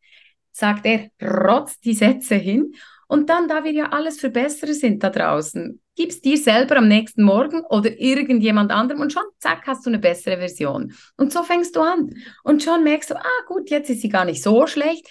sagt 0.51 0.87
er, 0.87 1.11
rotzt 1.23 1.85
die 1.85 1.95
Sätze 1.95 2.37
hin. 2.37 2.73
Und 3.07 3.31
dann, 3.31 3.49
da 3.49 3.65
wir 3.65 3.73
ja 3.73 3.91
alles 3.91 4.21
für 4.21 4.29
Bessere 4.31 4.75
sind 4.75 5.03
da 5.03 5.11
draußen, 5.11 5.81
gib's 5.97 6.21
dir 6.21 6.37
selber 6.37 6.77
am 6.77 6.89
nächsten 6.89 7.23
Morgen 7.23 7.63
oder 7.69 7.99
irgendjemand 7.99 8.71
anderem 8.71 9.01
und 9.01 9.13
schon, 9.13 9.25
zack, 9.39 9.67
hast 9.67 9.85
du 9.85 9.91
eine 9.91 9.99
bessere 9.99 10.37
Version. 10.37 10.93
Und 11.17 11.33
so 11.33 11.43
fängst 11.43 11.75
du 11.75 11.81
an. 11.81 12.11
Und 12.45 12.63
schon 12.63 12.85
merkst 12.85 13.11
du, 13.11 13.17
ah 13.17 13.45
gut, 13.47 13.71
jetzt 13.71 13.91
ist 13.91 14.03
sie 14.03 14.09
gar 14.11 14.25
nicht 14.25 14.43
so 14.43 14.67
schlecht 14.67 15.09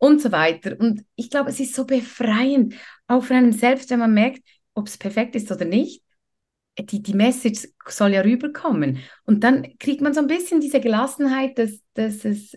und 0.00 0.20
so 0.20 0.32
weiter. 0.32 0.76
Und 0.80 1.04
ich 1.14 1.30
glaube, 1.30 1.50
es 1.50 1.60
ist 1.60 1.74
so 1.74 1.84
befreiend, 1.84 2.74
auch 3.06 3.22
für 3.22 3.34
einen 3.34 3.52
selbst, 3.52 3.90
wenn 3.90 4.00
man 4.00 4.14
merkt, 4.14 4.42
ob 4.74 4.88
es 4.88 4.98
perfekt 4.98 5.36
ist 5.36 5.52
oder 5.52 5.66
nicht. 5.66 6.02
Die, 6.78 7.02
die 7.02 7.14
Message 7.14 7.68
soll 7.86 8.14
ja 8.14 8.22
rüberkommen. 8.22 9.00
Und 9.24 9.44
dann 9.44 9.76
kriegt 9.78 10.00
man 10.00 10.14
so 10.14 10.20
ein 10.20 10.26
bisschen 10.26 10.60
diese 10.60 10.80
Gelassenheit, 10.80 11.58
dass, 11.58 11.80
dass 11.92 12.24
es 12.24 12.56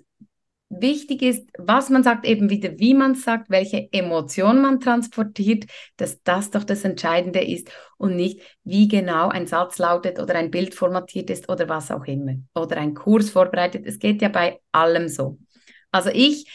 wichtig 0.69 1.21
ist, 1.21 1.49
was 1.57 1.89
man 1.89 2.03
sagt, 2.03 2.25
eben 2.25 2.49
wieder, 2.49 2.79
wie 2.79 2.93
man 2.93 3.15
sagt, 3.15 3.49
welche 3.49 3.91
Emotion 3.91 4.61
man 4.61 4.79
transportiert, 4.79 5.65
dass 5.97 6.23
das 6.23 6.49
doch 6.49 6.63
das 6.63 6.85
Entscheidende 6.85 7.41
ist 7.41 7.69
und 7.97 8.15
nicht, 8.15 8.39
wie 8.63 8.87
genau 8.87 9.27
ein 9.27 9.47
Satz 9.47 9.79
lautet 9.79 10.17
oder 10.17 10.35
ein 10.35 10.49
Bild 10.49 10.73
formatiert 10.73 11.29
ist 11.29 11.49
oder 11.49 11.67
was 11.67 11.91
auch 11.91 12.05
immer. 12.05 12.35
Oder 12.55 12.77
ein 12.77 12.93
Kurs 12.93 13.29
vorbereitet. 13.29 13.85
Es 13.85 13.99
geht 13.99 14.21
ja 14.21 14.29
bei 14.29 14.61
allem 14.71 15.09
so. 15.09 15.39
Also 15.91 16.09
ich 16.13 16.47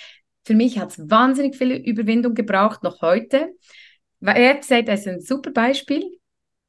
für 0.48 0.54
mich 0.54 0.78
hat 0.78 0.90
es 0.92 1.10
wahnsinnig 1.10 1.56
viel 1.56 1.72
Überwindung 1.72 2.34
gebraucht, 2.34 2.82
noch 2.82 3.02
heute. 3.02 3.54
Website 4.20 4.88
ist 4.88 5.06
ein 5.06 5.20
super 5.20 5.50
Beispiel. 5.50 6.02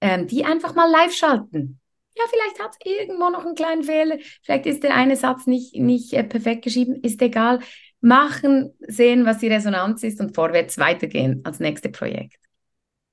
Ähm, 0.02 0.28
die 0.28 0.44
einfach 0.46 0.76
mal 0.76 0.90
live 0.90 1.14
schalten. 1.14 1.80
Ja, 2.16 2.24
vielleicht 2.30 2.62
hat 2.62 2.72
es 2.72 2.92
irgendwo 2.92 3.30
noch 3.30 3.46
einen 3.46 3.56
kleinen 3.56 3.84
Fehler. 3.84 4.18
Vielleicht 4.44 4.66
ist 4.66 4.84
der 4.84 4.96
eine 4.96 5.16
Satz 5.16 5.46
nicht, 5.46 5.76
nicht 5.76 6.14
äh, 6.14 6.24
perfekt 6.24 6.64
geschrieben. 6.64 6.96
Ist 7.04 7.22
egal. 7.22 7.60
Machen, 8.02 8.74
sehen, 8.80 9.26
was 9.26 9.38
die 9.40 9.48
Resonanz 9.48 10.04
ist 10.04 10.20
und 10.20 10.36
vorwärts 10.36 10.78
weitergehen 10.78 11.42
als 11.46 11.62
nächste 11.62 11.90
Projekt. 11.90 12.38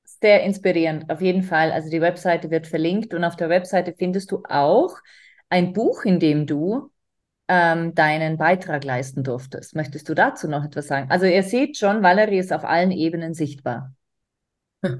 Sehr 0.04 0.42
inspirierend, 0.42 1.10
auf 1.10 1.20
jeden 1.20 1.44
Fall. 1.44 1.70
Also 1.70 1.90
die 1.90 2.00
Webseite 2.00 2.50
wird 2.50 2.66
verlinkt 2.66 3.14
und 3.14 3.22
auf 3.22 3.36
der 3.36 3.48
Webseite 3.48 3.94
findest 3.96 4.32
du 4.32 4.42
auch 4.48 4.96
ein 5.48 5.72
Buch, 5.72 6.04
in 6.04 6.18
dem 6.18 6.46
du 6.46 6.90
ähm, 7.48 7.94
deinen 7.94 8.36
Beitrag 8.36 8.84
leisten 8.84 9.22
durftest. 9.22 9.74
Möchtest 9.74 10.08
du 10.08 10.14
dazu 10.14 10.48
noch 10.48 10.64
etwas 10.64 10.88
sagen? 10.88 11.10
Also 11.10 11.26
ihr 11.26 11.42
seht 11.42 11.76
schon, 11.76 12.02
Valerie 12.02 12.38
ist 12.38 12.52
auf 12.52 12.64
allen 12.64 12.90
Ebenen 12.90 13.34
sichtbar. 13.34 13.94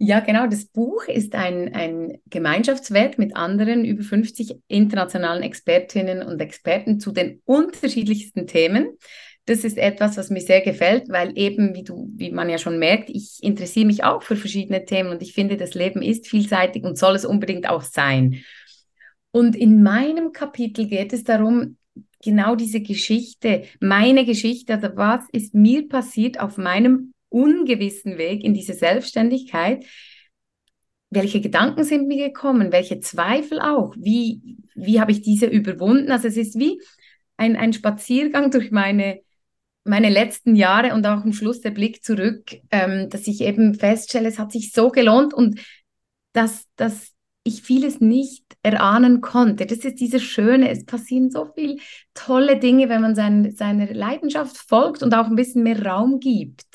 Ja, 0.00 0.20
genau. 0.20 0.46
Das 0.46 0.66
Buch 0.66 1.08
ist 1.08 1.34
ein, 1.34 1.74
ein 1.74 2.18
Gemeinschaftswerk 2.26 3.18
mit 3.18 3.34
anderen 3.34 3.84
über 3.84 4.04
50 4.04 4.60
internationalen 4.68 5.42
Expertinnen 5.42 6.22
und 6.22 6.40
Experten 6.40 7.00
zu 7.00 7.10
den 7.10 7.42
unterschiedlichsten 7.44 8.46
Themen. 8.46 8.96
Das 9.46 9.64
ist 9.64 9.76
etwas, 9.76 10.16
was 10.16 10.30
mir 10.30 10.40
sehr 10.40 10.60
gefällt, 10.60 11.08
weil 11.08 11.36
eben, 11.36 11.74
wie 11.74 11.82
du, 11.82 12.10
wie 12.14 12.30
man 12.30 12.48
ja 12.48 12.58
schon 12.58 12.78
merkt, 12.78 13.10
ich 13.10 13.42
interessiere 13.42 13.86
mich 13.86 14.04
auch 14.04 14.22
für 14.22 14.36
verschiedene 14.36 14.84
Themen 14.84 15.10
und 15.10 15.20
ich 15.22 15.32
finde, 15.32 15.56
das 15.56 15.74
Leben 15.74 16.00
ist 16.00 16.28
vielseitig 16.28 16.84
und 16.84 16.96
soll 16.96 17.16
es 17.16 17.24
unbedingt 17.24 17.68
auch 17.68 17.82
sein. 17.82 18.44
Und 19.30 19.56
in 19.56 19.82
meinem 19.82 20.32
Kapitel 20.32 20.86
geht 20.86 21.12
es 21.12 21.24
darum, 21.24 21.76
genau 22.22 22.56
diese 22.56 22.80
Geschichte, 22.80 23.64
meine 23.80 24.24
Geschichte, 24.24 24.74
also 24.74 24.88
was 24.94 25.24
ist 25.32 25.54
mir 25.54 25.88
passiert 25.88 26.40
auf 26.40 26.56
meinem 26.56 27.12
ungewissen 27.28 28.18
Weg 28.18 28.42
in 28.42 28.54
diese 28.54 28.74
Selbstständigkeit? 28.74 29.84
Welche 31.10 31.40
Gedanken 31.40 31.84
sind 31.84 32.06
mir 32.06 32.28
gekommen? 32.28 32.72
Welche 32.72 33.00
Zweifel 33.00 33.60
auch? 33.60 33.94
Wie, 33.96 34.58
wie 34.74 35.00
habe 35.00 35.12
ich 35.12 35.22
diese 35.22 35.46
überwunden? 35.46 36.10
Also 36.10 36.28
es 36.28 36.36
ist 36.36 36.58
wie 36.58 36.80
ein, 37.36 37.56
ein 37.56 37.72
Spaziergang 37.72 38.50
durch 38.50 38.70
meine, 38.70 39.20
meine 39.84 40.10
letzten 40.10 40.54
Jahre 40.54 40.92
und 40.92 41.06
auch 41.06 41.22
am 41.22 41.32
Schluss 41.32 41.60
der 41.60 41.70
Blick 41.70 42.04
zurück, 42.04 42.56
ähm, 42.70 43.08
dass 43.08 43.26
ich 43.26 43.40
eben 43.40 43.74
feststelle, 43.74 44.28
es 44.28 44.38
hat 44.38 44.52
sich 44.52 44.72
so 44.72 44.90
gelohnt 44.90 45.32
und 45.32 45.60
dass, 46.32 46.66
dass 46.76 47.14
ich 47.44 47.62
vieles 47.62 48.00
nicht 48.00 48.44
erahnen 48.62 49.20
konnte. 49.20 49.66
Das 49.66 49.78
ist 49.78 50.00
dieses 50.00 50.22
Schöne, 50.22 50.70
es 50.70 50.84
passieren 50.84 51.30
so 51.30 51.46
viele 51.54 51.76
tolle 52.14 52.58
Dinge, 52.58 52.88
wenn 52.88 53.00
man 53.00 53.14
sein, 53.14 53.54
seiner 53.54 53.92
Leidenschaft 53.92 54.56
folgt 54.56 55.02
und 55.02 55.14
auch 55.14 55.26
ein 55.26 55.36
bisschen 55.36 55.62
mehr 55.62 55.84
Raum 55.84 56.20
gibt. 56.20 56.66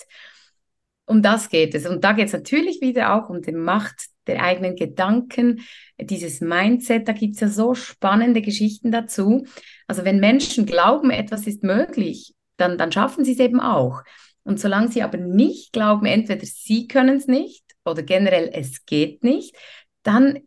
Um 1.06 1.22
das 1.22 1.50
geht 1.50 1.76
es. 1.76 1.86
Und 1.86 2.04
da 2.04 2.14
geht 2.14 2.28
es 2.28 2.34
natürlich 2.34 2.82
wieder 2.82 3.14
auch 3.14 3.30
um 3.30 3.42
die 3.42 3.52
Macht 3.52 4.08
der 4.26 4.42
eigenen 4.42 4.76
Gedanken, 4.76 5.62
dieses 6.00 6.40
Mindset. 6.42 7.08
Da 7.08 7.12
gibt 7.12 7.36
es 7.36 7.42
ja 7.42 7.50
so 7.50 7.76
spannende 7.76 8.42
Geschichten 8.42 8.92
dazu. 8.92 9.46
Also 9.88 10.06
wenn 10.06 10.20
Menschen 10.20 10.66
glauben, 10.66 11.12
etwas 11.12 11.46
ist 11.46 11.64
möglich, 11.64 12.34
dann, 12.58 12.78
dann 12.78 12.92
schaffen 12.92 13.26
sie 13.26 13.34
es 13.34 13.40
eben 13.40 13.60
auch. 13.60 14.02
Und 14.44 14.60
solange 14.60 14.90
sie 14.90 15.04
aber 15.04 15.18
nicht 15.18 15.74
glauben, 15.74 16.06
entweder 16.06 16.46
sie 16.46 16.88
können 16.88 17.18
es 17.18 17.28
nicht 17.28 17.64
oder 17.86 18.04
generell 18.04 18.50
es 18.54 18.86
geht 18.86 19.24
nicht, 19.24 19.56
dann 20.04 20.40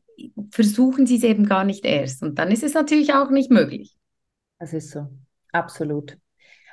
versuchen 0.50 1.06
sie 1.06 1.16
es 1.16 1.24
eben 1.24 1.46
gar 1.46 1.64
nicht 1.64 1.84
erst. 1.84 2.22
Und 2.22 2.38
dann 2.38 2.50
ist 2.50 2.62
es 2.62 2.74
natürlich 2.74 3.14
auch 3.14 3.30
nicht 3.30 3.50
möglich. 3.50 3.96
Das 4.58 4.72
ist 4.72 4.90
so, 4.90 5.06
absolut. 5.52 6.18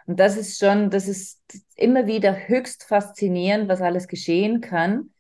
Und 0.06 0.20
das 0.20 0.38
ist 0.38 0.60
schon, 0.60 0.90
das 0.90 1.08
ist 1.08 1.42
immer 1.76 2.08
wieder 2.08 2.48
höchst 2.48 2.84
faszinierend, 2.84 3.70
was 3.70 3.82
alles 3.82 4.08
geschehen 4.08 4.62
kann, 4.62 5.12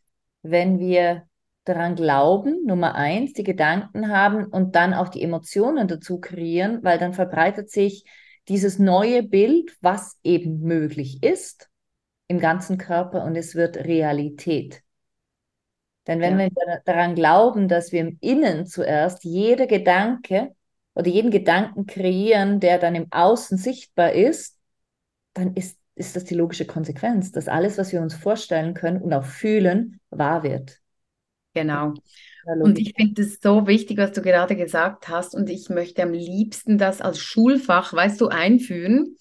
wenn 0.42 0.80
wir 0.80 1.24
daran 1.64 1.96
glauben, 1.96 2.66
Nummer 2.66 2.96
eins, 2.96 3.34
die 3.34 3.44
Gedanken 3.44 4.10
haben 4.10 4.46
und 4.46 4.76
dann 4.76 4.94
auch 4.94 5.08
die 5.08 5.22
Emotionen 5.22 5.88
dazu 5.88 6.20
kreieren, 6.20 6.84
weil 6.84 7.00
dann 7.00 7.14
verbreitet 7.14 7.70
sich 7.72 8.04
dieses 8.50 8.80
neue 8.80 9.24
Bild, 9.24 9.78
was 9.80 10.18
eben 10.24 10.60
möglich 10.60 11.24
ist, 11.24 11.70
im 12.28 12.40
ganzen 12.40 12.78
Körper 12.78 13.24
und 13.24 13.36
es 13.36 13.56
wird 13.56 13.78
Realität. 13.78 14.83
Denn 16.08 16.20
wenn 16.20 16.39
ja. 16.39 16.50
wir 16.50 16.82
daran 16.86 17.16
glauben, 17.16 17.68
dass 17.68 17.92
wir 17.92 18.02
im 18.02 18.18
Innen 18.20 18.66
zuerst 18.66 19.24
jeder 19.24 19.68
Gedanke 19.68 20.54
oder 20.96 21.08
jeden 21.08 21.32
Gedanken 21.32 21.86
kreieren, 21.86 22.60
der 22.60 22.78
dann 22.78 22.96
im 22.96 23.08
Außen 23.12 23.58
sichtbar 23.58 24.12
ist, 24.12 24.58
dann 25.34 25.56
ist, 25.56 25.80
ist 25.96 26.16
das 26.16 26.26
die 26.26 26.36
logische 26.36 26.66
Konsequenz, 26.66 27.32
dass 27.32 27.48
alles, 27.48 27.78
was 27.78 27.92
wir 27.92 28.02
uns 28.02 28.13
vorstellen 28.13 28.74
können 28.74 29.02
und 29.02 29.13
auch 29.13 29.26
fühlen, 29.26 30.00
wahr 30.10 30.44
wird. 30.44 30.80
Genau. 31.54 31.94
Und 32.46 32.80
ich 32.80 32.94
finde 32.96 33.22
es 33.22 33.39
so 33.42 33.68
wichtig, 33.68 33.98
was 33.98 34.12
du 34.12 34.22
gerade 34.22 34.56
gesagt 34.56 35.08
hast. 35.08 35.36
Und 35.36 35.50
ich 35.50 35.70
möchte 35.70 36.04
am 36.04 36.12
liebsten 36.12 36.78
das 36.78 37.00
als 37.00 37.20
Schulfach, 37.20 37.94
weißt 37.94 38.20
du, 38.20 38.28
einführen. 38.28 39.18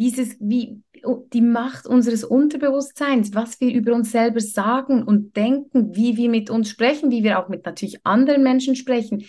Dieses, 0.00 0.36
wie 0.40 0.80
oh, 1.04 1.26
die 1.30 1.42
Macht 1.42 1.86
unseres 1.86 2.24
Unterbewusstseins, 2.24 3.34
was 3.34 3.60
wir 3.60 3.70
über 3.70 3.94
uns 3.94 4.10
selber 4.10 4.40
sagen 4.40 5.02
und 5.02 5.36
denken, 5.36 5.94
wie 5.94 6.16
wir 6.16 6.30
mit 6.30 6.48
uns 6.48 6.70
sprechen, 6.70 7.10
wie 7.10 7.22
wir 7.22 7.38
auch 7.38 7.50
mit 7.50 7.66
natürlich 7.66 7.98
anderen 8.02 8.42
Menschen 8.42 8.76
sprechen. 8.76 9.26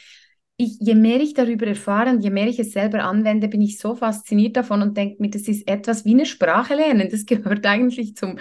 Ich, 0.56 0.78
je 0.80 0.96
mehr 0.96 1.20
ich 1.20 1.34
darüber 1.34 1.68
erfahre 1.68 2.12
und 2.12 2.22
je 2.22 2.30
mehr 2.30 2.48
ich 2.48 2.58
es 2.58 2.72
selber 2.72 3.04
anwende, 3.04 3.50
bin 3.50 3.62
ich 3.62 3.80
so 3.80 3.96
fasziniert 3.96 4.56
davon 4.56 4.82
und 4.82 4.96
denke 4.96 5.22
mir, 5.22 5.30
das 5.30 5.50
ist 5.50 5.68
etwas 5.68 6.06
wie 6.06 6.14
eine 6.14 6.26
Sprache 6.26 6.76
lernen. 6.76 7.10
Das 7.12 7.26
gehört 7.26 7.66
eigentlich 7.66 8.16
zum, 8.16 8.40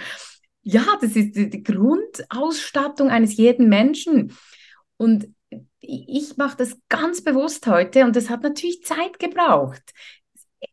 ja, 0.61 0.85
das 1.01 1.17
ist 1.17 1.35
die, 1.35 1.63
Grundausstattung 1.63 3.09
eines 3.09 3.35
jeden 3.35 3.67
Menschen. 3.67 4.31
Und 4.95 5.27
ich 5.81 6.37
mache 6.37 6.57
das 6.57 6.77
ganz 6.87 7.23
bewusst 7.23 7.67
heute 7.67 8.05
und 8.05 8.15
das 8.15 8.29
hat 8.29 8.43
natürlich 8.43 8.83
Zeit 8.83 9.19
gebraucht. 9.19 9.81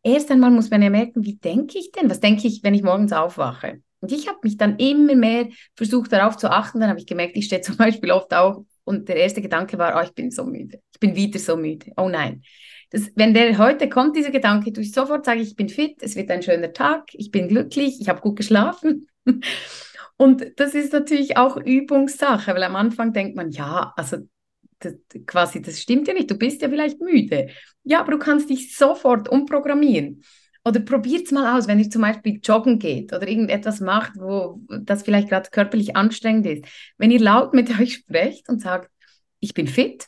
Erst 0.03 0.31
einmal 0.31 0.51
muss 0.51 0.71
man 0.71 0.83
ja 0.83 0.91
merken, 0.91 1.25
wie 1.25 1.37
denke 1.37 1.79
ich 1.79 1.93
denn? 1.93 2.11
Was 2.11 2.21
denke 2.21 2.47
ich, 2.47 2.63
wenn 2.63 2.75
ich 2.75 2.83
morgens 2.83 3.13
aufwache? 3.13 3.83
Und 4.01 4.13
ich 4.13 4.29
habe 4.29 4.39
mich 4.43 4.57
dann 4.57 4.77
immer 4.77 5.15
mehr 5.15 5.49
versucht, 5.75 6.13
darauf 6.13 6.37
zu 6.37 6.51
achten. 6.51 6.81
Dann 6.81 6.91
habe 6.91 7.01
ich 7.01 7.07
gemerkt, 7.07 7.37
ich 7.37 7.47
stehe 7.47 7.61
zum 7.63 7.77
Beispiel 7.77 8.11
oft 8.11 8.33
auf 8.35 8.65
und 8.85 9.09
der 9.09 9.17
erste 9.17 9.43
Gedanke 9.43 9.79
war, 9.79 9.99
oh, 9.99 10.05
ich 10.05 10.15
bin 10.15 10.31
so 10.31 10.45
müde. 10.45 10.81
Ich 10.93 11.01
bin 11.01 11.15
wieder 11.15 11.39
so 11.39 11.57
müde. 11.57 11.93
Oh 11.97 12.09
nein. 12.09 12.43
Das, 12.91 13.11
wenn 13.17 13.35
der 13.35 13.59
heute 13.59 13.89
kommt, 13.89 14.17
dieser 14.17 14.31
Gedanke, 14.31 14.73
ich 14.81 14.93
sofort 14.93 15.27
sage, 15.27 15.41
ich 15.41 15.57
bin 15.57 15.69
fit, 15.69 15.97
es 16.01 16.17
wird 16.17 16.31
ein 16.31 16.43
schöner 16.43 16.73
Tag, 16.73 17.09
ich 17.13 17.31
bin 17.31 17.49
glücklich, 17.49 18.01
ich 18.01 18.09
habe 18.09 18.21
gut 18.21 18.37
geschlafen. 18.37 19.09
Und 20.17 20.59
das 20.59 20.75
ist 20.75 20.93
natürlich 20.93 21.37
auch 21.37 21.57
Übungssache, 21.59 22.55
weil 22.55 22.63
am 22.63 22.77
Anfang 22.77 23.13
denkt 23.13 23.37
man, 23.37 23.51
ja, 23.51 23.93
also 23.97 24.17
quasi, 25.27 25.63
das 25.63 25.81
stimmt 25.81 26.09
ja 26.09 26.15
nicht, 26.15 26.31
du 26.31 26.37
bist 26.37 26.63
ja 26.63 26.69
vielleicht 26.69 27.01
müde. 27.01 27.49
Ja, 27.85 28.01
aber 28.01 28.13
du 28.13 28.19
kannst 28.19 28.51
dich 28.51 28.77
sofort 28.77 29.29
umprogrammieren. 29.29 30.23
Oder 30.65 30.81
probiert 30.81 31.27
es 31.27 31.33
mal 31.33 31.57
aus, 31.57 31.67
wenn 31.67 31.79
ihr 31.79 31.89
zum 31.89 32.03
Beispiel 32.03 32.41
joggen 32.43 32.79
geht 32.79 33.13
oder 33.13 33.27
irgendetwas 33.27 33.81
macht, 33.81 34.13
wo 34.17 34.61
das 34.83 35.03
vielleicht 35.03 35.29
gerade 35.29 35.49
körperlich 35.51 35.97
anstrengend 35.97 36.47
ist. 36.47 36.65
Wenn 36.99 37.11
ihr 37.11 37.21
laut 37.21 37.55
mit 37.55 37.71
euch 37.81 37.95
sprecht 37.95 38.49
und 38.49 38.61
sagt, 38.61 38.91
ich 39.41 39.55
bin 39.55 39.67
fit, 39.67 40.07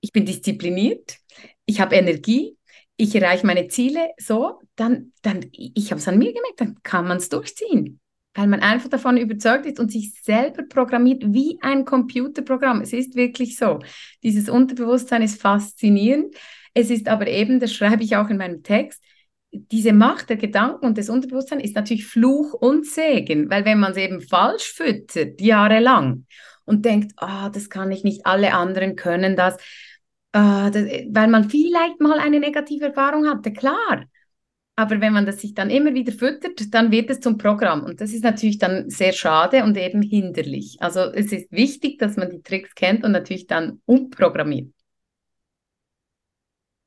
ich 0.00 0.12
bin 0.12 0.26
diszipliniert, 0.26 1.16
ich 1.66 1.80
habe 1.80 1.96
Energie, 1.96 2.56
ich 2.96 3.14
erreiche 3.14 3.46
meine 3.46 3.68
Ziele, 3.68 4.10
so, 4.18 4.60
dann, 4.76 5.12
dann 5.22 5.46
ich 5.52 5.90
habe 5.90 6.00
es 6.00 6.08
an 6.08 6.18
mir 6.18 6.32
gemerkt, 6.32 6.60
dann 6.60 6.78
kann 6.82 7.08
man 7.08 7.16
es 7.16 7.28
durchziehen. 7.28 8.00
Weil 8.34 8.46
man 8.46 8.60
einfach 8.60 8.88
davon 8.88 9.16
überzeugt 9.16 9.66
ist 9.66 9.80
und 9.80 9.90
sich 9.90 10.14
selber 10.22 10.62
programmiert 10.62 11.24
wie 11.26 11.58
ein 11.62 11.84
Computerprogramm. 11.84 12.80
Es 12.80 12.92
ist 12.92 13.16
wirklich 13.16 13.56
so. 13.56 13.80
Dieses 14.22 14.48
Unterbewusstsein 14.48 15.22
ist 15.22 15.40
faszinierend. 15.40 16.34
Es 16.72 16.90
ist 16.90 17.08
aber 17.08 17.26
eben, 17.26 17.58
das 17.58 17.72
schreibe 17.72 18.04
ich 18.04 18.16
auch 18.16 18.28
in 18.28 18.36
meinem 18.36 18.62
Text, 18.62 19.02
diese 19.52 19.92
Macht 19.92 20.28
der 20.28 20.36
Gedanken 20.36 20.86
und 20.86 20.96
des 20.96 21.10
Unterbewusstseins 21.10 21.64
ist 21.64 21.74
natürlich 21.74 22.06
Fluch 22.06 22.52
und 22.52 22.86
Segen, 22.86 23.50
weil 23.50 23.64
wenn 23.64 23.80
man 23.80 23.90
es 23.92 23.98
eben 23.98 24.20
falsch 24.20 24.72
füttert, 24.74 25.40
jahrelang, 25.40 26.24
und 26.70 26.84
denkt, 26.84 27.12
ah, 27.16 27.46
oh, 27.46 27.50
das 27.50 27.68
kann 27.68 27.90
ich 27.90 28.04
nicht, 28.04 28.26
alle 28.26 28.54
anderen 28.54 28.94
können 28.94 29.34
das, 29.34 29.56
äh, 30.32 30.70
das, 30.70 30.84
weil 31.10 31.28
man 31.28 31.50
vielleicht 31.50 32.00
mal 32.00 32.18
eine 32.20 32.38
negative 32.38 32.86
Erfahrung 32.86 33.28
hatte, 33.28 33.52
klar. 33.52 34.04
Aber 34.80 35.02
wenn 35.02 35.12
man 35.12 35.26
das 35.26 35.42
sich 35.42 35.52
dann 35.52 35.68
immer 35.68 35.92
wieder 35.92 36.10
füttert, 36.10 36.72
dann 36.72 36.90
wird 36.90 37.10
es 37.10 37.20
zum 37.20 37.36
Programm. 37.36 37.84
Und 37.84 38.00
das 38.00 38.14
ist 38.14 38.24
natürlich 38.24 38.56
dann 38.56 38.88
sehr 38.88 39.12
schade 39.12 39.62
und 39.62 39.76
eben 39.76 40.00
hinderlich. 40.00 40.78
Also 40.80 41.00
es 41.00 41.32
ist 41.32 41.52
wichtig, 41.52 41.98
dass 41.98 42.16
man 42.16 42.30
die 42.30 42.40
Tricks 42.40 42.74
kennt 42.74 43.04
und 43.04 43.12
natürlich 43.12 43.46
dann 43.46 43.82
umprogrammiert. 43.84 44.72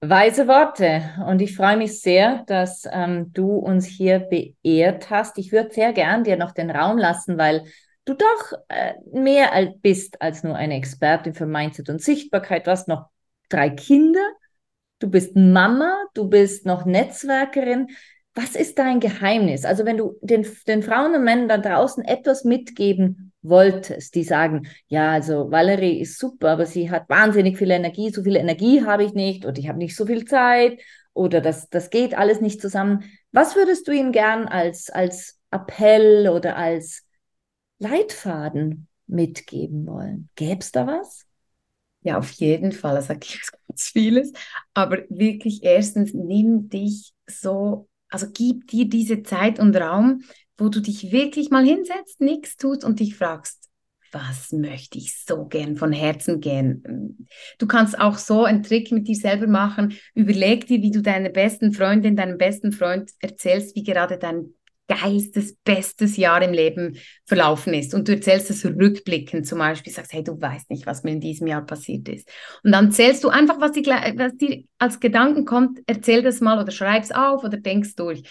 Weise 0.01 0.47
Worte. 0.47 1.03
Und 1.27 1.39
ich 1.39 1.55
freue 1.55 1.77
mich 1.77 2.01
sehr, 2.01 2.43
dass 2.47 2.89
ähm, 2.91 3.31
du 3.31 3.57
uns 3.57 3.85
hier 3.85 4.17
beehrt 4.17 5.11
hast. 5.11 5.37
Ich 5.37 5.51
würde 5.51 5.71
sehr 5.71 5.93
gern 5.93 6.23
dir 6.23 6.35
noch 6.35 6.51
den 6.51 6.71
Raum 6.71 6.97
lassen, 6.97 7.37
weil 7.37 7.63
du 8.05 8.15
doch 8.15 8.53
äh, 8.69 8.93
mehr 9.13 9.71
bist 9.83 10.19
als 10.19 10.43
nur 10.43 10.55
eine 10.55 10.77
Expertin 10.77 11.35
für 11.35 11.45
Mindset 11.45 11.89
und 11.89 12.01
Sichtbarkeit. 12.01 12.65
Du 12.65 12.71
hast 12.71 12.87
noch 12.87 13.11
drei 13.49 13.69
Kinder, 13.69 14.31
du 15.03 15.09
bist 15.09 15.35
Mama, 15.35 15.97
du 16.13 16.29
bist 16.29 16.65
noch 16.65 16.85
Netzwerkerin. 16.85 17.89
Was 18.35 18.55
ist 18.55 18.79
dein 18.79 19.01
Geheimnis? 19.01 19.65
Also 19.65 19.85
wenn 19.85 19.97
du 19.97 20.17
den, 20.21 20.47
den 20.65 20.81
Frauen 20.81 21.13
und 21.13 21.25
Männern 21.25 21.49
da 21.49 21.57
draußen 21.57 22.05
etwas 22.05 22.45
mitgeben 22.45 23.33
wolltest, 23.41 24.15
die 24.15 24.23
sagen, 24.23 24.65
ja, 24.87 25.11
also 25.11 25.51
Valerie 25.51 25.99
ist 25.99 26.17
super, 26.17 26.51
aber 26.51 26.65
sie 26.65 26.89
hat 26.89 27.09
wahnsinnig 27.09 27.57
viel 27.57 27.69
Energie, 27.69 28.11
so 28.11 28.23
viel 28.23 28.37
Energie 28.37 28.85
habe 28.85 29.03
ich 29.03 29.13
nicht 29.13 29.45
oder 29.45 29.59
ich 29.59 29.67
habe 29.67 29.77
nicht 29.77 29.95
so 29.95 30.05
viel 30.05 30.23
Zeit 30.23 30.79
oder 31.13 31.41
das, 31.41 31.69
das 31.69 31.89
geht 31.89 32.17
alles 32.17 32.39
nicht 32.39 32.61
zusammen. 32.61 33.03
Was 33.33 33.57
würdest 33.57 33.87
du 33.89 33.91
ihnen 33.91 34.13
gern 34.13 34.47
als, 34.47 34.89
als 34.89 35.37
Appell 35.51 36.29
oder 36.29 36.55
als 36.55 37.03
Leitfaden 37.79 38.87
mitgeben 39.05 39.85
wollen? 39.85 40.29
Gäbe 40.35 40.61
es 40.61 40.71
da 40.71 40.87
was? 40.87 41.25
Ja, 42.03 42.17
auf 42.17 42.31
jeden 42.31 42.71
Fall, 42.71 42.95
da 42.95 43.01
sage 43.01 43.21
ich 43.23 43.41
ganz 43.67 43.89
vieles. 43.89 44.31
Aber 44.73 44.99
wirklich 45.09 45.63
erstens, 45.63 46.13
nimm 46.13 46.69
dich 46.69 47.13
so, 47.27 47.87
also 48.09 48.27
gib 48.31 48.67
dir 48.67 48.87
diese 48.87 49.23
Zeit 49.23 49.59
und 49.59 49.75
Raum, 49.75 50.23
wo 50.57 50.69
du 50.69 50.81
dich 50.81 51.11
wirklich 51.11 51.49
mal 51.49 51.65
hinsetzt, 51.65 52.21
nichts 52.21 52.57
tust 52.57 52.83
und 52.83 52.99
dich 52.99 53.15
fragst, 53.15 53.69
was 54.11 54.51
möchte 54.51 54.99
ich 54.99 55.17
so 55.25 55.45
gern 55.45 55.75
von 55.75 55.91
Herzen 55.91 56.39
gern? 56.39 57.17
Du 57.57 57.65
kannst 57.65 57.99
auch 57.99 58.19
so 58.19 58.43
einen 58.43 58.61
Trick 58.61 58.91
mit 58.91 59.07
dir 59.07 59.15
selber 59.15 59.47
machen. 59.47 59.97
Überleg 60.13 60.67
dir, 60.67 60.83
wie 60.83 60.91
du 60.91 61.01
deiner 61.01 61.29
besten 61.29 61.73
Freundin, 61.73 62.15
deinem 62.15 62.37
besten 62.37 62.71
Freund 62.71 63.11
erzählst, 63.19 63.75
wie 63.75 63.81
gerade 63.81 64.19
dein 64.19 64.53
geilstes, 64.87 65.55
bestes 65.63 66.17
Jahr 66.17 66.41
im 66.41 66.53
Leben 66.53 66.97
verlaufen 67.25 67.73
ist. 67.73 67.93
Und 67.93 68.07
du 68.07 68.13
erzählst 68.13 68.49
es 68.49 68.65
rückblickend 68.65 69.47
zum 69.47 69.59
Beispiel, 69.59 69.93
sagst, 69.93 70.13
hey, 70.13 70.23
du 70.23 70.39
weißt 70.39 70.69
nicht, 70.69 70.85
was 70.85 71.03
mir 71.03 71.11
in 71.11 71.21
diesem 71.21 71.47
Jahr 71.47 71.65
passiert 71.65 72.09
ist. 72.09 72.29
Und 72.63 72.71
dann 72.71 72.91
zählst 72.91 73.23
du 73.23 73.29
einfach, 73.29 73.59
was 73.59 73.71
dir, 73.71 73.83
was 73.85 74.35
dir 74.35 74.63
als 74.77 74.99
Gedanken 74.99 75.45
kommt, 75.45 75.79
erzähl 75.87 76.21
das 76.21 76.41
mal 76.41 76.61
oder 76.61 76.71
schreib's 76.71 77.11
auf 77.11 77.43
oder 77.43 77.57
denkst 77.57 77.95
durch. 77.95 78.23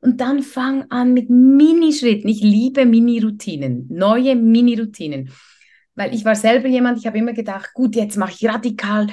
Und 0.00 0.20
dann 0.20 0.42
fang 0.42 0.84
an 0.90 1.14
mit 1.14 1.30
Minischritten. 1.30 2.28
Ich 2.28 2.40
liebe 2.40 2.86
Mini-Routinen, 2.86 3.88
neue 3.90 4.36
Mini-Routinen. 4.36 5.30
Weil 5.94 6.14
ich 6.14 6.24
war 6.24 6.36
selber 6.36 6.68
jemand, 6.68 6.98
ich 6.98 7.06
habe 7.06 7.18
immer 7.18 7.32
gedacht, 7.32 7.72
gut, 7.72 7.96
jetzt 7.96 8.16
mache 8.16 8.32
ich 8.32 8.46
radikal, 8.46 9.06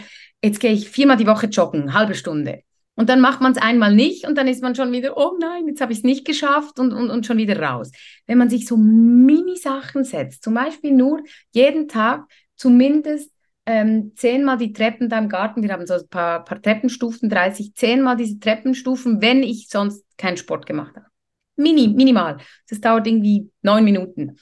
jetzt 0.43 0.60
gehe 0.60 0.73
ich 0.73 0.89
viermal 0.89 1.17
die 1.17 1.25
Woche 1.25 1.47
joggen, 1.47 1.93
halbe 1.93 2.13
Stunde. 2.13 2.63
Und 2.95 3.10
dann 3.10 3.21
macht 3.21 3.41
man 3.41 3.53
es 3.53 3.58
einmal 3.58 3.95
nicht 3.95 4.27
und 4.27 4.38
dann 4.38 4.47
ist 4.47 4.62
man 4.62 4.75
schon 4.75 4.91
wieder, 4.91 5.17
oh 5.17 5.36
nein, 5.39 5.67
jetzt 5.67 5.82
habe 5.82 5.91
ich 5.91 5.99
es 5.99 6.03
nicht 6.03 6.25
geschafft 6.25 6.79
und, 6.79 6.93
und, 6.93 7.10
und 7.10 7.25
schon 7.25 7.38
wieder 7.38 7.60
raus. 7.60 7.91
Wenn 8.27 8.38
man 8.38 8.49
sich 8.49 8.67
so 8.67 8.77
Mini-Sachen 8.77 10.03
setzt, 10.03 10.43
zum 10.43 10.53
Beispiel 10.53 10.91
nur 10.91 11.23
jeden 11.51 11.88
Tag 11.88 12.25
zumindest 12.56 13.32
ähm, 13.65 14.12
zehnmal 14.15 14.58
die 14.58 14.73
Treppen 14.73 15.10
da 15.10 15.17
im 15.17 15.29
Garten, 15.29 15.63
wir 15.63 15.71
haben 15.71 15.88
so 15.88 15.95
ein 15.95 16.08
paar, 16.10 16.43
paar 16.43 16.62
Treppenstufen, 16.62 17.29
30, 17.29 17.73
zehnmal 17.73 18.15
diese 18.15 18.39
Treppenstufen, 18.39 19.21
wenn 19.21 19.41
ich 19.41 19.69
sonst 19.69 20.06
keinen 20.17 20.38
Sport 20.38 20.65
gemacht 20.65 20.95
habe. 20.95 21.08
Mini, 21.56 21.88
minimal. 21.88 22.38
Das 22.69 22.82
dauert 22.82 23.08
irgendwie 23.08 23.49
neun 23.62 23.84
Minuten. 23.84 24.38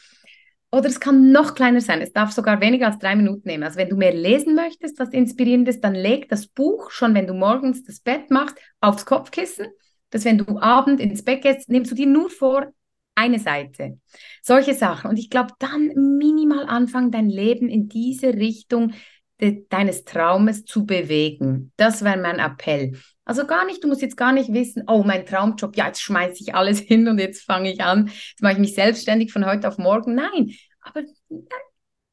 Oder 0.71 0.88
es 0.88 1.01
kann 1.01 1.31
noch 1.31 1.53
kleiner 1.53 1.81
sein. 1.81 2.01
Es 2.01 2.13
darf 2.13 2.31
sogar 2.31 2.62
weniger 2.62 2.88
als 2.88 2.97
drei 2.97 3.15
Minuten 3.15 3.47
nehmen. 3.47 3.63
Also 3.63 3.77
wenn 3.77 3.89
du 3.89 3.97
mehr 3.97 4.13
lesen 4.13 4.55
möchtest, 4.55 4.99
was 4.99 5.10
inspirierend 5.10 5.67
ist, 5.67 5.84
dann 5.84 5.93
leg 5.93 6.29
das 6.29 6.47
Buch 6.47 6.91
schon, 6.91 7.13
wenn 7.13 7.27
du 7.27 7.34
morgens 7.34 7.84
das 7.84 7.99
Bett 7.99 8.31
machst, 8.31 8.57
aufs 8.79 9.05
Kopfkissen. 9.05 9.67
Dass 10.12 10.23
wenn 10.23 10.38
du 10.38 10.60
abend 10.60 10.99
ins 11.01 11.23
Bett 11.23 11.41
gehst, 11.41 11.69
nimmst 11.69 11.91
du 11.91 11.95
dir 11.95 12.07
nur 12.07 12.29
vor 12.29 12.71
eine 13.15 13.39
Seite. 13.39 13.99
Solche 14.41 14.73
Sachen. 14.73 15.10
Und 15.10 15.19
ich 15.19 15.29
glaube, 15.29 15.53
dann 15.60 15.88
minimal 16.17 16.65
anfangen, 16.65 17.12
dein 17.12 17.29
Leben 17.29 17.67
in 17.67 17.89
diese 17.89 18.34
Richtung 18.34 18.93
de 19.41 19.65
deines 19.69 20.04
Traumes 20.06 20.65
zu 20.65 20.86
bewegen. 20.86 21.71
Das 21.77 22.04
wäre 22.04 22.17
mein 22.17 22.39
Appell. 22.39 22.97
Also 23.25 23.45
gar 23.45 23.65
nicht, 23.65 23.84
du 23.84 23.88
musst 23.88 24.01
jetzt 24.01 24.17
gar 24.17 24.32
nicht 24.32 24.54
wissen, 24.54 24.84
oh, 24.88 25.04
mein 25.04 25.25
Traumjob, 25.25 25.75
ja, 25.75 25.88
jetzt 25.88 26.01
schmeiße 26.01 26.41
ich 26.41 26.56
alles 26.56 26.80
hin 26.91 27.08
und 27.08 27.19
jetzt 27.19 27.43
fange 27.43 27.71
ich 27.71 27.82
an, 27.82 28.08
jetzt 28.08 28.41
mache 28.41 28.54
ich 28.54 28.60
mich 28.60 28.75
selbstständig 28.75 29.32
von 29.32 29.45
heute 29.45 29.67
auf 29.67 29.77
morgen. 29.77 30.15
Nein, 30.15 30.51
aber 30.82 31.04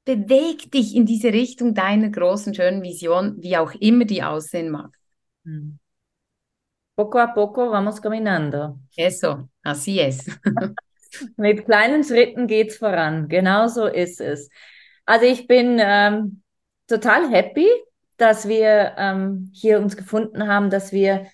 beweg 0.04 0.70
dich 0.70 0.94
in 0.94 1.04
diese 1.04 1.32
Richtung 1.32 1.74
deiner 1.74 2.08
großen, 2.08 2.54
schönen 2.54 2.82
Vision, 2.82 3.36
wie 3.40 3.56
auch 3.56 3.72
immer 3.74 4.04
die 4.04 4.22
aussehen 4.22 4.70
mag. 4.70 4.90
Hm. 5.44 5.78
Poco 6.96 7.18
a 7.18 7.28
poco 7.28 7.70
vamos 7.70 8.00
caminando. 8.00 8.80
Eso, 8.96 9.48
así 9.62 10.00
es. 10.00 10.26
Mit 11.36 11.64
kleinen 11.64 12.02
Schritten 12.02 12.46
geht's 12.46 12.76
voran. 12.76 13.28
Genau 13.28 13.68
so 13.68 13.86
ist 13.86 14.20
es. 14.20 14.48
Also 15.04 15.26
ich 15.26 15.46
bin 15.46 15.78
ähm, 15.80 16.42
total 16.88 17.30
happy, 17.30 17.68
dass 18.16 18.48
wir 18.48 18.94
ähm, 18.98 19.50
hier 19.54 19.78
uns 19.78 19.96
gefunden 19.96 20.48
haben, 20.48 20.70
dass 20.70 20.92
wir 20.92 21.26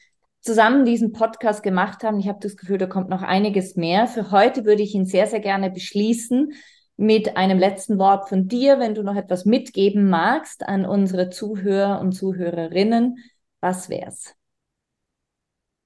zusammen 0.42 0.84
diesen 0.84 1.12
Podcast 1.12 1.62
gemacht 1.62 2.02
haben. 2.04 2.20
Ich 2.20 2.28
habe 2.28 2.38
das 2.42 2.56
Gefühl, 2.56 2.76
da 2.76 2.86
kommt 2.86 3.08
noch 3.08 3.22
einiges 3.22 3.76
mehr. 3.76 4.06
Für 4.06 4.30
heute 4.30 4.66
würde 4.66 4.82
ich 4.82 4.94
ihn 4.94 5.06
sehr, 5.06 5.26
sehr 5.26 5.40
gerne 5.40 5.70
beschließen 5.70 6.52
mit 6.96 7.36
einem 7.36 7.58
letzten 7.58 7.98
Wort 7.98 8.28
von 8.28 8.46
dir, 8.46 8.78
wenn 8.78 8.94
du 8.94 9.02
noch 9.02 9.16
etwas 9.16 9.46
mitgeben 9.46 10.10
magst 10.10 10.62
an 10.68 10.84
unsere 10.84 11.30
Zuhörer 11.30 12.00
und 12.00 12.12
Zuhörerinnen. 12.12 13.16
Was 13.60 13.88
wär's? 13.88 14.34